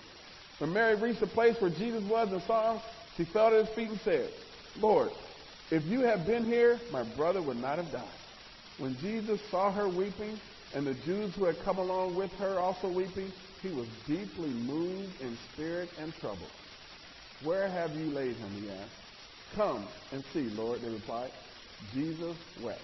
When 0.58 0.70
Mary 0.72 0.96
reached 0.96 1.20
the 1.20 1.26
place 1.26 1.56
where 1.60 1.70
Jesus 1.70 2.02
was 2.02 2.28
and 2.30 2.42
saw 2.42 2.74
him, 2.74 2.82
she 3.16 3.24
fell 3.24 3.46
at 3.46 3.66
his 3.66 3.74
feet 3.74 3.88
and 3.88 4.00
said, 4.04 4.30
Lord, 4.76 5.12
if 5.70 5.84
you 5.86 6.02
had 6.02 6.26
been 6.26 6.44
here, 6.44 6.82
my 6.92 7.04
brother 7.04 7.40
would 7.40 7.56
not 7.56 7.78
have 7.78 7.90
died. 7.90 8.18
When 8.76 8.98
Jesus 8.98 9.40
saw 9.50 9.72
her 9.72 9.88
weeping, 9.88 10.40
and 10.74 10.86
the 10.86 10.94
Jews 10.94 11.34
who 11.34 11.46
had 11.46 11.64
come 11.64 11.78
along 11.78 12.14
with 12.14 12.30
her 12.38 12.60
also 12.60 12.88
weeping, 12.88 13.32
he 13.62 13.70
was 13.70 13.86
deeply 14.06 14.50
moved 14.50 15.20
in 15.20 15.36
spirit 15.52 15.88
and 15.98 16.12
troubled. 16.14 16.50
Where 17.44 17.68
have 17.68 17.92
you 17.92 18.06
laid 18.06 18.36
him? 18.36 18.50
he 18.50 18.70
asked. 18.70 18.90
Come 19.54 19.86
and 20.12 20.22
see, 20.32 20.50
Lord, 20.50 20.80
they 20.82 20.90
replied. 20.90 21.30
Jesus 21.94 22.36
wept. 22.62 22.80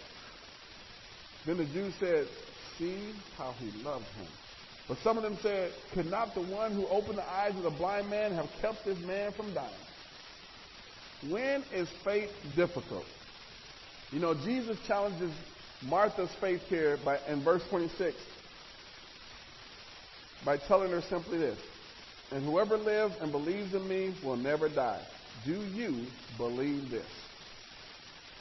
Then 1.46 1.58
the 1.58 1.66
Jews 1.66 1.94
said, 1.98 2.26
See 2.78 3.12
how 3.36 3.52
he 3.52 3.70
loved 3.82 4.06
him. 4.16 4.26
But 4.88 4.98
some 4.98 5.16
of 5.16 5.22
them 5.22 5.38
said, 5.42 5.72
Could 5.92 6.06
not 6.06 6.34
the 6.34 6.42
one 6.42 6.72
who 6.72 6.86
opened 6.86 7.18
the 7.18 7.28
eyes 7.28 7.56
of 7.56 7.62
the 7.62 7.70
blind 7.70 8.10
man 8.10 8.32
have 8.32 8.48
kept 8.60 8.84
this 8.84 8.98
man 9.00 9.32
from 9.32 9.52
dying? 9.54 9.70
When 11.28 11.64
is 11.72 11.88
faith 12.04 12.30
difficult? 12.54 13.04
You 14.10 14.20
know, 14.20 14.34
Jesus 14.34 14.76
challenges 14.86 15.32
Martha's 15.82 16.30
faith 16.40 16.62
here 16.68 16.98
by, 17.04 17.18
in 17.28 17.42
verse 17.42 17.62
26 17.70 18.16
by 20.44 20.56
telling 20.56 20.90
her 20.90 21.02
simply 21.02 21.38
this 21.38 21.58
And 22.30 22.44
whoever 22.44 22.76
lives 22.76 23.14
and 23.20 23.32
believes 23.32 23.74
in 23.74 23.86
me 23.88 24.14
will 24.24 24.36
never 24.36 24.68
die. 24.68 25.02
Do 25.44 25.52
you 25.52 26.06
believe 26.36 26.90
this? 26.90 27.06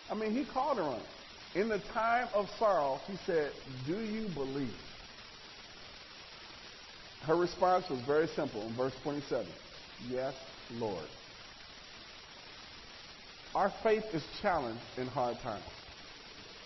I 0.10 0.16
mean, 0.16 0.32
he 0.32 0.46
called 0.46 0.78
her 0.78 0.84
on 0.84 1.00
it. 1.00 1.60
In 1.60 1.70
the 1.70 1.80
time 1.94 2.28
of 2.34 2.48
sorrow, 2.58 3.00
he 3.08 3.16
said, 3.26 3.52
Do 3.86 4.00
you 4.00 4.28
believe? 4.34 4.74
Her 7.26 7.36
response 7.36 7.90
was 7.90 8.02
very 8.02 8.28
simple 8.28 8.62
in 8.68 8.76
verse 8.76 8.94
27 9.04 9.46
Yes, 10.10 10.34
Lord. 10.76 11.06
Our 13.56 13.72
faith 13.84 14.04
is 14.14 14.24
challenged 14.42 14.82
in 14.98 15.08
hard 15.08 15.38
times. 15.40 15.64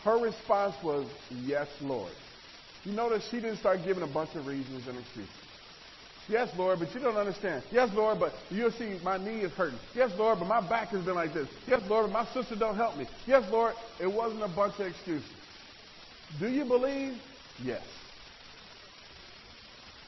Her 0.04 0.18
response 0.18 0.76
was, 0.84 1.06
Yes, 1.30 1.68
Lord. 1.82 2.14
You 2.88 2.94
notice 2.94 3.28
she 3.30 3.42
didn't 3.42 3.58
start 3.58 3.84
giving 3.84 4.02
a 4.02 4.08
bunch 4.08 4.34
of 4.36 4.48
reasons 4.48 4.88
and 4.88 4.98
excuses. 4.98 5.30
Yes, 6.30 6.50
Lord, 6.58 6.80
but 6.80 6.94
you 6.94 7.02
don't 7.02 7.18
understand. 7.18 7.64
Yes, 7.70 7.90
Lord, 7.94 8.18
but 8.18 8.32
you'll 8.50 8.72
see 8.72 8.98
my 9.04 9.18
knee 9.18 9.42
is 9.42 9.52
hurting. 9.54 9.80
Yes, 9.94 10.12
Lord, 10.18 10.40
but 10.40 10.48
my 10.48 10.62
back 10.62 10.90
has 10.90 11.04
been 11.04 11.16
like 11.16 11.34
this. 11.34 11.50
Yes, 11.68 11.82
Lord, 11.90 12.06
but 12.06 12.14
my 12.14 12.34
sister 12.34 12.56
don't 12.56 12.78
help 12.78 12.96
me. 12.96 13.06
Yes, 13.26 13.44
Lord, 13.52 13.74
it 14.00 14.08
wasn't 14.08 14.42
a 14.42 14.48
bunch 14.48 14.80
of 14.80 14.88
excuses. 14.88 15.30
Do 16.40 16.48
you 16.48 16.64
believe? 16.64 17.18
Yes. 17.62 17.84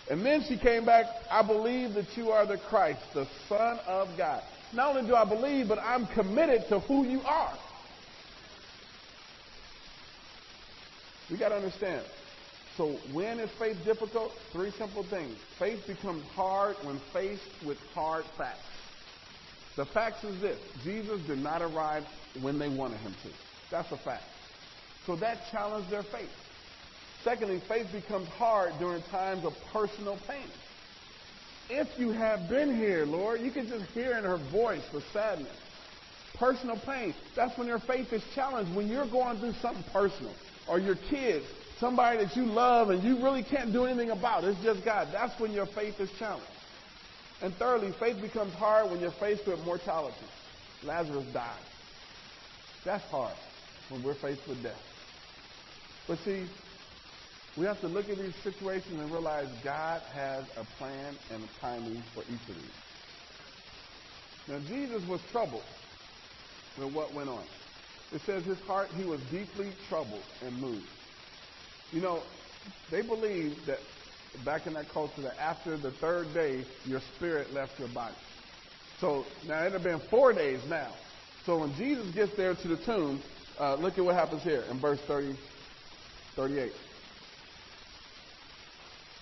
And 0.09 0.25
then 0.25 0.43
she 0.47 0.57
came 0.57 0.85
back, 0.85 1.05
I 1.29 1.45
believe 1.45 1.95
that 1.95 2.15
you 2.15 2.31
are 2.31 2.45
the 2.45 2.57
Christ, 2.69 3.01
the 3.13 3.27
Son 3.49 3.79
of 3.87 4.07
God. 4.17 4.41
Not 4.73 4.95
only 4.95 5.07
do 5.07 5.15
I 5.15 5.25
believe, 5.25 5.67
but 5.67 5.79
I'm 5.79 6.07
committed 6.07 6.63
to 6.69 6.79
who 6.79 7.05
you 7.05 7.21
are. 7.23 7.57
We 11.29 11.37
got 11.37 11.49
to 11.49 11.55
understand. 11.55 12.05
So 12.79 12.95
when 13.11 13.41
is 13.41 13.49
faith 13.59 13.75
difficult? 13.83 14.31
Three 14.53 14.71
simple 14.71 15.03
things. 15.03 15.35
Faith 15.59 15.85
becomes 15.85 16.23
hard 16.33 16.77
when 16.83 16.97
faced 17.11 17.43
with 17.67 17.77
hard 17.93 18.23
facts. 18.37 18.63
The 19.75 19.85
facts 19.85 20.23
is 20.23 20.39
this. 20.39 20.57
Jesus 20.81 21.19
did 21.27 21.39
not 21.39 21.61
arrive 21.61 22.05
when 22.41 22.57
they 22.57 22.69
wanted 22.69 22.99
him 23.01 23.13
to. 23.23 23.29
That's 23.69 23.91
a 23.91 23.97
fact. 23.97 24.23
So 25.05 25.17
that 25.17 25.39
challenged 25.51 25.91
their 25.91 26.03
faith. 26.03 26.29
Secondly, 27.21 27.61
faith 27.67 27.87
becomes 27.91 28.29
hard 28.29 28.71
during 28.79 29.03
times 29.11 29.43
of 29.43 29.51
personal 29.73 30.17
pain. 30.25 30.47
If 31.69 31.99
you 31.99 32.11
have 32.11 32.47
been 32.47 32.77
here, 32.77 33.05
Lord, 33.05 33.41
you 33.41 33.51
can 33.51 33.67
just 33.67 33.91
hear 33.91 34.17
in 34.17 34.23
her 34.23 34.37
voice 34.53 34.83
the 34.93 35.01
sadness. 35.11 35.57
Personal 36.35 36.79
pain. 36.85 37.13
That's 37.35 37.57
when 37.57 37.67
your 37.67 37.79
faith 37.79 38.13
is 38.13 38.23
challenged. 38.33 38.73
When 38.73 38.87
you're 38.87 39.05
going 39.05 39.37
through 39.39 39.55
something 39.61 39.83
personal, 39.91 40.31
or 40.69 40.79
your 40.79 40.95
kids, 41.09 41.45
somebody 41.79 42.23
that 42.23 42.35
you 42.35 42.45
love 42.45 42.89
and 42.89 43.03
you 43.03 43.23
really 43.23 43.43
can't 43.43 43.71
do 43.71 43.85
anything 43.85 44.11
about. 44.11 44.43
It's 44.43 44.61
just 44.61 44.83
God. 44.83 45.09
That's 45.11 45.39
when 45.39 45.51
your 45.51 45.65
faith 45.65 45.99
is 45.99 46.09
challenged. 46.19 46.45
And 47.41 47.53
thirdly, 47.55 47.93
faith 47.99 48.21
becomes 48.21 48.53
hard 48.53 48.91
when 48.91 48.99
you're 48.99 49.11
faced 49.11 49.47
with 49.47 49.63
mortality. 49.63 50.15
Lazarus 50.83 51.25
died. 51.33 51.59
That's 52.83 53.03
hard 53.05 53.35
when 53.89 54.03
we're 54.03 54.15
faced 54.15 54.47
with 54.47 54.61
death. 54.61 54.81
But 56.07 56.19
see, 56.19 56.47
we 57.57 57.65
have 57.65 57.79
to 57.81 57.87
look 57.87 58.09
at 58.09 58.17
these 58.17 58.35
situations 58.43 58.99
and 58.99 59.11
realize 59.11 59.47
God 59.63 60.01
has 60.13 60.45
a 60.57 60.65
plan 60.77 61.15
and 61.31 61.43
a 61.43 61.61
timing 61.61 62.03
for 62.13 62.23
each 62.23 62.49
of 62.49 62.55
these. 62.55 62.71
Now, 64.47 64.59
Jesus 64.67 65.07
was 65.07 65.21
troubled 65.31 65.63
with 66.77 66.93
what 66.93 67.13
went 67.13 67.29
on. 67.29 67.43
It 68.11 68.21
says 68.25 68.43
his 68.43 68.59
heart, 68.61 68.89
he 68.97 69.05
was 69.05 69.21
deeply 69.31 69.71
troubled 69.87 70.23
and 70.43 70.59
moved. 70.59 70.87
You 71.91 72.02
know, 72.02 72.21
they 72.91 73.02
believe 73.02 73.56
that 73.65 73.80
back 74.45 74.67
in 74.67 74.73
that 74.73 74.89
culture 74.89 75.21
that 75.21 75.39
after 75.39 75.78
the 75.78 75.91
third 75.91 76.34
day, 76.34 76.63
your 76.86 77.02
spirit 77.15 77.54
left 77.54 77.80
your 77.80 77.89
body. 77.89 78.15
So 78.99 79.25
now 79.47 79.63
it 79.63 79.73
had 79.73 79.84
been 79.84 80.02
four 80.10 80.34
days 80.34 80.60
now. 80.69 80.93
So 81.45 81.60
when 81.60 81.73
Jesus 81.75 82.13
gets 82.13 82.36
there 82.36 82.54
to 82.54 82.67
the 82.67 82.78
tomb, 82.86 83.21
uh, 83.60 83.75
look 83.75 83.97
at 83.97 84.04
what 84.04 84.15
happens 84.15 84.43
here 84.43 84.63
in 84.69 84.80
verse 84.80 84.99
30, 85.08 85.36
38. 86.36 86.71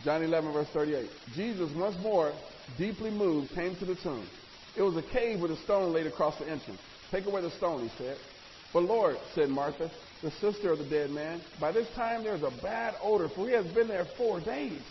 John 0.04 0.24
11, 0.24 0.54
verse 0.54 0.68
38. 0.74 1.10
Jesus, 1.36 1.72
once 1.76 1.96
more, 2.02 2.34
deeply 2.78 3.12
moved, 3.12 3.54
came 3.54 3.76
to 3.78 3.86
the 3.86 3.96
tomb. 3.96 4.28
It 4.76 4.82
was 4.82 4.96
a 4.96 5.02
cave 5.02 5.40
with 5.40 5.52
a 5.52 5.58
stone 5.58 5.94
laid 5.94 6.06
across 6.06 6.38
the 6.38 6.50
entrance. 6.50 6.80
Take 7.12 7.26
away 7.26 7.42
the 7.42 7.52
stone, 7.52 7.82
he 7.82 7.90
said. 7.98 8.18
But 8.74 8.84
Lord, 8.84 9.18
said 9.34 9.50
Martha, 9.50 9.90
the 10.22 10.32
sister 10.32 10.72
of 10.72 10.80
the 10.80 10.86
dead 10.86 11.12
man, 11.12 11.42
by 11.60 11.72
this 11.72 11.88
time 11.96 12.24
there's 12.24 12.44
a 12.44 12.52
bad 12.52 12.96
odor, 13.02 13.30
for 13.36 13.48
he 13.48 13.54
has 13.54 13.68
been 13.68 13.88
there 13.88 14.08
four 14.18 14.40
days. 14.40 14.84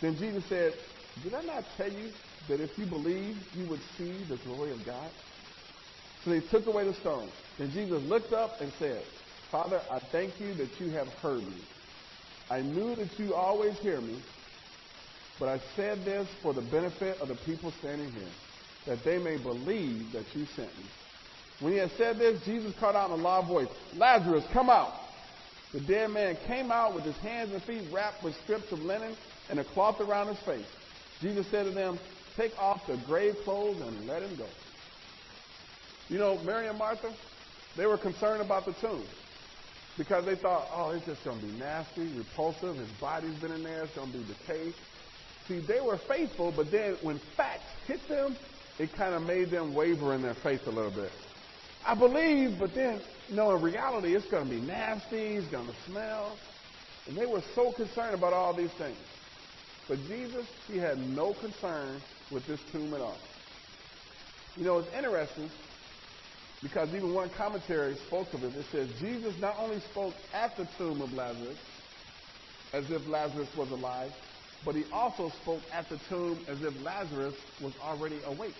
Then 0.00 0.16
Jesus 0.16 0.44
said, 0.48 0.74
Did 1.22 1.34
I 1.34 1.42
not 1.42 1.64
tell 1.76 1.90
you 1.90 2.12
that 2.48 2.60
if 2.60 2.70
you 2.76 2.86
believe, 2.86 3.36
you 3.52 3.66
would 3.66 3.82
see 3.96 4.24
the 4.24 4.36
glory 4.36 4.72
of 4.72 4.84
God? 4.84 5.10
So 6.24 6.30
they 6.30 6.40
took 6.40 6.66
away 6.66 6.84
the 6.84 6.94
stone. 6.94 7.32
Then 7.58 7.70
Jesus 7.70 8.00
looked 8.02 8.32
up 8.32 8.60
and 8.60 8.72
said, 8.78 9.04
Father, 9.50 9.82
I 9.90 9.98
thank 10.12 10.40
you 10.40 10.54
that 10.54 10.80
you 10.80 10.90
have 10.90 11.08
heard 11.20 11.44
me. 11.44 11.58
I 12.48 12.60
knew 12.60 12.94
that 12.96 13.18
you 13.18 13.34
always 13.34 13.78
hear 13.80 14.00
me, 14.00 14.20
but 15.38 15.48
I 15.48 15.58
said 15.76 16.04
this 16.04 16.28
for 16.40 16.52
the 16.54 16.60
benefit 16.60 17.18
of 17.20 17.28
the 17.28 17.34
people 17.34 17.72
standing 17.78 18.12
here, 18.12 18.32
that 18.86 19.04
they 19.04 19.18
may 19.18 19.36
believe 19.36 20.12
that 20.12 20.34
you 20.34 20.46
sent 20.54 20.76
me. 20.78 20.84
When 21.62 21.72
he 21.72 21.78
had 21.78 21.92
said 21.96 22.18
this, 22.18 22.42
Jesus 22.44 22.74
called 22.80 22.96
out 22.96 23.10
in 23.10 23.20
a 23.20 23.22
loud 23.22 23.46
voice, 23.46 23.68
Lazarus, 23.94 24.44
come 24.52 24.68
out. 24.68 24.92
The 25.72 25.80
dead 25.80 26.10
man 26.10 26.36
came 26.46 26.72
out 26.72 26.92
with 26.92 27.04
his 27.04 27.16
hands 27.18 27.52
and 27.52 27.62
feet 27.62 27.84
wrapped 27.92 28.22
with 28.24 28.34
strips 28.42 28.72
of 28.72 28.80
linen 28.80 29.16
and 29.48 29.60
a 29.60 29.64
cloth 29.64 30.00
around 30.00 30.26
his 30.26 30.40
face. 30.40 30.66
Jesus 31.20 31.46
said 31.52 31.64
to 31.64 31.70
them, 31.70 32.00
Take 32.36 32.52
off 32.58 32.80
the 32.88 32.96
grave 33.06 33.36
clothes 33.44 33.80
and 33.80 34.06
let 34.08 34.22
him 34.22 34.36
go. 34.36 34.46
You 36.08 36.18
know, 36.18 36.38
Mary 36.42 36.66
and 36.66 36.76
Martha, 36.76 37.14
they 37.76 37.86
were 37.86 37.96
concerned 37.96 38.42
about 38.42 38.66
the 38.66 38.74
tomb 38.80 39.04
because 39.96 40.24
they 40.24 40.34
thought, 40.34 40.66
oh, 40.74 40.90
it's 40.90 41.06
just 41.06 41.22
going 41.24 41.38
to 41.38 41.46
be 41.46 41.52
nasty, 41.52 42.12
repulsive. 42.16 42.76
His 42.76 42.90
body's 43.00 43.38
been 43.40 43.52
in 43.52 43.62
there. 43.62 43.84
It's 43.84 43.94
going 43.94 44.10
to 44.10 44.18
be 44.18 44.24
decayed. 44.24 44.74
See, 45.46 45.60
they 45.60 45.80
were 45.80 45.98
faithful, 46.08 46.52
but 46.54 46.70
then 46.70 46.96
when 47.02 47.20
facts 47.36 47.62
hit 47.86 48.00
them, 48.08 48.36
it 48.78 48.92
kind 48.94 49.14
of 49.14 49.22
made 49.22 49.50
them 49.50 49.74
waver 49.74 50.14
in 50.14 50.22
their 50.22 50.36
faith 50.42 50.62
a 50.66 50.70
little 50.70 50.90
bit. 50.90 51.12
I 51.84 51.94
believe, 51.94 52.58
but 52.58 52.74
then, 52.74 53.00
you 53.28 53.36
know, 53.36 53.56
in 53.56 53.62
reality, 53.62 54.14
it's 54.14 54.26
going 54.26 54.44
to 54.44 54.50
be 54.50 54.60
nasty. 54.60 55.36
It's 55.36 55.48
going 55.48 55.66
to 55.66 55.74
smell. 55.86 56.36
And 57.08 57.16
they 57.16 57.26
were 57.26 57.42
so 57.54 57.72
concerned 57.72 58.14
about 58.14 58.32
all 58.32 58.54
these 58.54 58.70
things. 58.78 58.96
But 59.88 59.98
Jesus, 60.06 60.46
he 60.68 60.78
had 60.78 60.98
no 60.98 61.34
concern 61.34 62.00
with 62.30 62.46
this 62.46 62.60
tomb 62.70 62.94
at 62.94 63.00
all. 63.00 63.18
You 64.56 64.64
know, 64.64 64.78
it's 64.78 64.94
interesting 64.94 65.50
because 66.62 66.88
even 66.90 67.12
one 67.12 67.30
commentary 67.36 67.96
spoke 68.06 68.32
of 68.32 68.44
it. 68.44 68.54
It 68.54 68.66
says 68.70 68.88
Jesus 69.00 69.34
not 69.40 69.56
only 69.58 69.80
spoke 69.90 70.14
at 70.32 70.56
the 70.56 70.68
tomb 70.78 71.00
of 71.00 71.12
Lazarus 71.12 71.58
as 72.72 72.84
if 72.90 73.06
Lazarus 73.08 73.48
was 73.56 73.70
alive, 73.70 74.12
but 74.64 74.76
he 74.76 74.84
also 74.92 75.30
spoke 75.42 75.62
at 75.72 75.88
the 75.88 75.98
tomb 76.08 76.38
as 76.46 76.62
if 76.62 76.72
Lazarus 76.84 77.34
was 77.60 77.72
already 77.82 78.20
awake. 78.24 78.54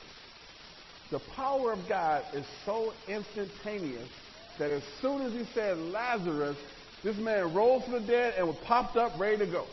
The 1.12 1.20
power 1.36 1.72
of 1.72 1.86
God 1.90 2.24
is 2.32 2.46
so 2.64 2.94
instantaneous 3.06 4.08
that 4.58 4.70
as 4.70 4.82
soon 5.02 5.20
as 5.20 5.32
he 5.34 5.44
said 5.52 5.76
Lazarus, 5.76 6.56
this 7.04 7.16
man 7.18 7.52
rose 7.52 7.82
from 7.84 7.92
the 7.92 8.00
dead 8.00 8.32
and 8.38 8.48
was 8.48 8.56
popped 8.64 8.96
up 8.96 9.12
ready 9.20 9.36
to 9.36 9.46
go. 9.46 9.66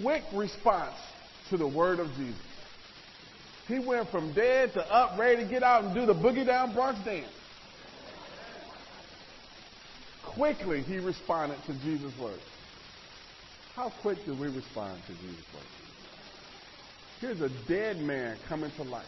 Quick 0.00 0.22
response 0.32 0.94
to 1.50 1.56
the 1.56 1.66
word 1.66 1.98
of 1.98 2.06
Jesus. 2.14 2.40
He 3.66 3.80
went 3.80 4.08
from 4.10 4.32
dead 4.34 4.72
to 4.74 4.80
up, 4.80 5.18
ready 5.18 5.42
to 5.42 5.50
get 5.50 5.64
out 5.64 5.82
and 5.82 5.92
do 5.92 6.06
the 6.06 6.14
boogie 6.14 6.46
down 6.46 6.74
Bronx 6.74 7.04
dance. 7.04 7.26
Quickly, 10.24 10.82
he 10.82 10.98
responded 10.98 11.58
to 11.66 11.72
Jesus' 11.80 12.16
word. 12.20 12.38
How 13.74 13.92
quick 14.02 14.18
do 14.24 14.32
we 14.34 14.46
respond 14.46 15.02
to 15.08 15.12
Jesus' 15.14 15.44
word? 15.52 15.64
Here's 17.20 17.40
a 17.40 17.50
dead 17.66 17.98
man 17.98 18.38
coming 18.48 18.70
to 18.76 18.84
life. 18.84 19.04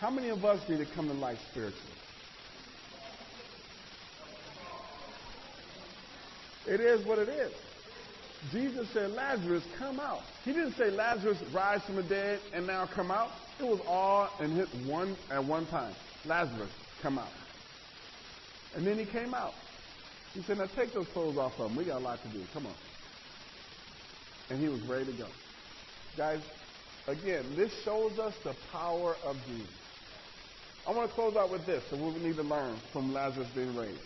How 0.00 0.10
many 0.10 0.28
of 0.28 0.44
us 0.44 0.66
need 0.68 0.78
to 0.78 0.86
come 0.94 1.08
to 1.08 1.14
life 1.14 1.38
spiritually? 1.50 1.82
It 6.66 6.80
is 6.80 7.06
what 7.06 7.18
it 7.18 7.28
is. 7.28 7.52
Jesus 8.52 8.86
said, 8.92 9.10
Lazarus, 9.10 9.64
come 9.78 9.98
out. 9.98 10.20
He 10.44 10.52
didn't 10.52 10.74
say, 10.74 10.90
Lazarus, 10.90 11.38
rise 11.52 11.82
from 11.82 11.96
the 11.96 12.02
dead 12.04 12.38
and 12.54 12.66
now 12.66 12.86
come 12.94 13.10
out. 13.10 13.30
It 13.58 13.64
was 13.64 13.80
all 13.88 14.28
and 14.38 14.52
hit 14.52 14.68
one 14.86 15.16
at 15.30 15.44
one 15.44 15.66
time. 15.66 15.94
Lazarus, 16.24 16.70
come 17.02 17.18
out. 17.18 17.32
And 18.76 18.86
then 18.86 18.98
he 18.98 19.06
came 19.06 19.34
out. 19.34 19.54
He 20.34 20.42
said, 20.42 20.58
now 20.58 20.66
take 20.76 20.92
those 20.92 21.08
clothes 21.08 21.36
off 21.36 21.58
of 21.58 21.70
him. 21.70 21.76
We 21.76 21.84
got 21.84 22.00
a 22.00 22.04
lot 22.04 22.20
to 22.22 22.28
do. 22.28 22.44
Come 22.52 22.66
on. 22.66 22.74
And 24.50 24.60
he 24.60 24.68
was 24.68 24.80
ready 24.82 25.06
to 25.06 25.12
go. 25.12 25.26
Guys, 26.16 26.40
again, 27.08 27.44
this 27.56 27.72
shows 27.84 28.18
us 28.18 28.34
the 28.44 28.54
power 28.70 29.16
of 29.24 29.36
Jesus. 29.48 29.68
I 30.88 30.92
want 30.92 31.10
to 31.10 31.14
close 31.14 31.36
out 31.36 31.50
with 31.50 31.66
this, 31.66 31.84
and 31.92 32.00
we 32.00 32.18
need 32.18 32.36
to 32.36 32.42
learn 32.42 32.80
from 32.94 33.12
Lazarus 33.12 33.48
being 33.54 33.74
raised. 33.74 34.00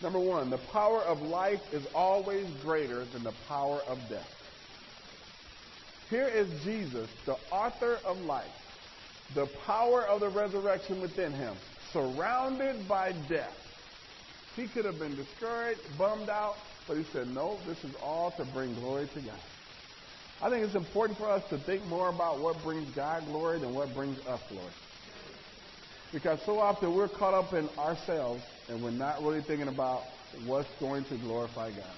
Number 0.00 0.18
one, 0.18 0.48
the 0.48 0.56
power 0.56 1.04
of 1.04 1.20
life 1.20 1.60
is 1.70 1.84
always 1.94 2.46
greater 2.62 3.06
than 3.12 3.24
the 3.24 3.32
power 3.46 3.84
of 3.86 4.08
death. 4.08 4.30
Here 6.08 6.28
is 6.28 6.48
Jesus, 6.64 7.10
the 7.26 7.34
author 7.52 8.00
of 8.06 8.16
life, 8.20 8.46
the 9.34 9.48
power 9.66 10.06
of 10.08 10.20
the 10.20 10.30
resurrection 10.30 10.98
within 11.02 11.34
him, 11.34 11.56
surrounded 11.92 12.88
by 12.88 13.12
death. 13.12 13.58
He 14.56 14.66
could 14.66 14.86
have 14.86 14.98
been 14.98 15.14
discouraged, 15.14 15.82
bummed 15.98 16.30
out, 16.30 16.86
but 16.86 16.96
he 16.96 17.04
said, 17.12 17.28
No, 17.28 17.60
this 17.68 17.78
is 17.84 17.94
all 18.00 18.34
to 18.38 18.46
bring 18.46 18.74
glory 18.74 19.08
to 19.08 19.20
God. 19.20 19.42
I 20.40 20.48
think 20.48 20.64
it's 20.64 20.74
important 20.76 21.18
for 21.18 21.30
us 21.30 21.42
to 21.50 21.58
think 21.58 21.84
more 21.84 22.08
about 22.08 22.38
what 22.38 22.62
brings 22.62 22.88
God 22.94 23.26
glory 23.26 23.58
than 23.58 23.74
what 23.74 23.92
brings 23.92 24.18
us 24.26 24.40
glory. 24.48 24.72
Because 26.12 26.38
so 26.46 26.58
often 26.58 26.94
we're 26.94 27.08
caught 27.08 27.34
up 27.34 27.52
in 27.54 27.68
ourselves 27.78 28.42
and 28.68 28.80
we're 28.80 28.90
not 28.90 29.22
really 29.22 29.42
thinking 29.42 29.68
about 29.68 30.06
what's 30.44 30.72
going 30.80 31.04
to 31.04 31.16
glorify 31.16 31.70
God. 31.70 31.96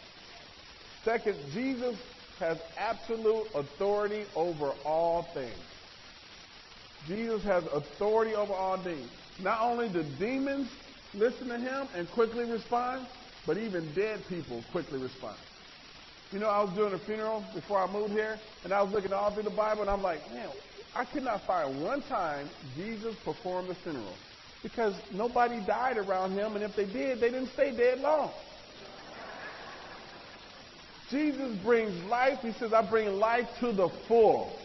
Second, 1.04 1.36
Jesus 1.52 1.96
has 2.40 2.58
absolute 2.76 3.46
authority 3.54 4.24
over 4.34 4.72
all 4.84 5.30
things. 5.34 5.64
Jesus 7.06 7.42
has 7.44 7.64
authority 7.72 8.34
over 8.34 8.52
all 8.52 8.82
things. 8.82 9.10
Not 9.38 9.62
only 9.62 9.88
do 9.88 10.02
demons 10.18 10.68
listen 11.14 11.48
to 11.48 11.58
him 11.58 11.88
and 11.94 12.10
quickly 12.10 12.44
respond, 12.44 13.06
but 13.46 13.56
even 13.58 13.92
dead 13.94 14.28
people 14.28 14.62
quickly 14.70 14.98
respond. 14.98 15.38
You 16.32 16.38
know, 16.38 16.48
I 16.48 16.62
was 16.62 16.74
doing 16.76 16.94
a 16.94 16.98
funeral 17.06 17.44
before 17.54 17.82
I 17.82 17.90
moved 17.90 18.12
here, 18.12 18.40
and 18.64 18.72
I 18.72 18.82
was 18.82 18.92
looking 18.92 19.12
all 19.12 19.32
through 19.32 19.44
the 19.44 19.50
Bible, 19.50 19.82
and 19.82 19.90
I'm 19.90 20.02
like, 20.02 20.32
man, 20.32 20.50
I 20.94 21.04
could 21.04 21.22
not 21.22 21.46
find 21.46 21.80
one 21.80 22.02
time 22.02 22.50
Jesus 22.76 23.14
performed 23.24 23.70
a 23.70 23.76
funeral 23.82 24.18
because 24.62 24.94
nobody 25.12 25.60
died 25.60 25.96
around 25.96 26.36
him, 26.36 26.54
and 26.54 26.64
if 26.64 26.74
they 26.76 26.84
did, 26.84 27.20
they 27.20 27.30
didn't 27.30 27.52
stay 27.54 27.72
dead 27.76 28.00
long. 28.00 28.32
Jesus 31.10 31.56
brings 31.64 31.92
life. 32.08 32.38
He 32.42 32.52
says, 32.52 32.72
I 32.72 32.82
bring 32.82 33.18
life 33.18 33.46
to 33.60 33.72
the 33.72 33.88
full. 34.06 34.58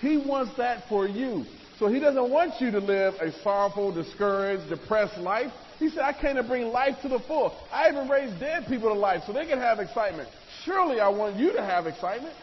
He 0.00 0.18
wants 0.18 0.52
that 0.58 0.88
for 0.88 1.08
you. 1.08 1.46
So 1.78 1.88
he 1.88 1.98
doesn't 2.00 2.30
want 2.30 2.60
you 2.60 2.70
to 2.70 2.78
live 2.78 3.14
a 3.20 3.32
sorrowful, 3.42 3.92
discouraged, 3.92 4.68
depressed 4.68 5.18
life. 5.18 5.52
He 5.78 5.88
said, 5.90 6.00
I 6.00 6.12
came 6.12 6.36
to 6.36 6.42
bring 6.42 6.68
life 6.68 6.96
to 7.02 7.08
the 7.08 7.20
full. 7.26 7.68
I 7.70 7.88
even 7.88 8.08
raised 8.08 8.40
dead 8.40 8.66
people 8.66 8.88
to 8.88 8.94
life 8.94 9.22
so 9.26 9.32
they 9.32 9.46
can 9.46 9.58
have 9.58 9.78
excitement. 9.78 10.28
Surely 10.64 11.00
I 11.00 11.08
want 11.08 11.36
you 11.36 11.52
to 11.52 11.62
have 11.62 11.86
excitement. 11.86 12.34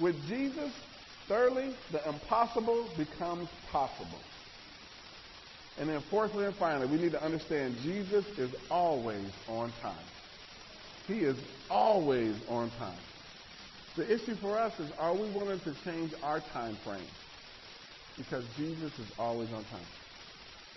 With 0.00 0.16
Jesus, 0.28 0.72
thirdly, 1.28 1.70
the 1.92 2.06
impossible 2.08 2.90
becomes 2.96 3.48
possible. 3.70 4.20
And 5.78 5.88
then 5.88 6.02
fourthly 6.10 6.44
and 6.44 6.54
finally, 6.56 6.86
we 6.86 6.98
need 6.98 7.12
to 7.12 7.22
understand 7.22 7.76
Jesus 7.82 8.24
is 8.38 8.50
always 8.70 9.30
on 9.48 9.72
time. 9.82 10.06
He 11.06 11.14
is 11.14 11.36
always 11.70 12.34
on 12.48 12.70
time. 12.78 12.98
The 13.96 14.12
issue 14.12 14.34
for 14.40 14.58
us 14.58 14.72
is 14.80 14.90
are 14.98 15.14
we 15.14 15.28
willing 15.30 15.60
to 15.60 15.74
change 15.84 16.12
our 16.22 16.40
time 16.52 16.76
frame? 16.84 17.06
Because 18.16 18.44
Jesus 18.56 18.92
is 18.98 19.12
always 19.18 19.48
on 19.50 19.64
time. 19.64 19.86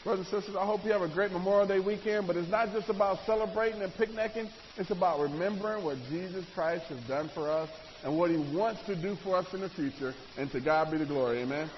Brothers 0.04 0.28
and 0.32 0.42
sisters, 0.42 0.56
I 0.60 0.66
hope 0.66 0.86
you 0.86 0.92
have 0.92 1.02
a 1.02 1.08
great 1.08 1.32
Memorial 1.32 1.68
Day 1.68 1.80
weekend, 1.80 2.28
but 2.28 2.38
it's 2.38 2.50
not 2.50 2.72
just 2.74 2.90
about 2.90 3.20
celebrating 3.26 3.82
and 3.82 3.94
picnicking. 3.96 4.50
It's 4.78 4.92
about 4.92 5.20
remembering 5.20 5.84
what 5.84 5.98
Jesus 6.10 6.46
Christ 6.54 6.86
has 6.86 7.00
done 7.08 7.30
for 7.34 7.52
us 7.52 7.70
and 8.04 8.16
what 8.18 8.30
he 8.30 8.38
wants 8.38 8.82
to 8.84 8.96
do 8.96 9.18
for 9.24 9.38
us 9.38 9.46
in 9.54 9.62
the 9.62 9.70
future. 9.70 10.16
And 10.38 10.52
to 10.52 10.60
God 10.60 10.92
be 10.92 10.98
the 10.98 11.06
glory. 11.06 11.42
Amen. 11.42 11.70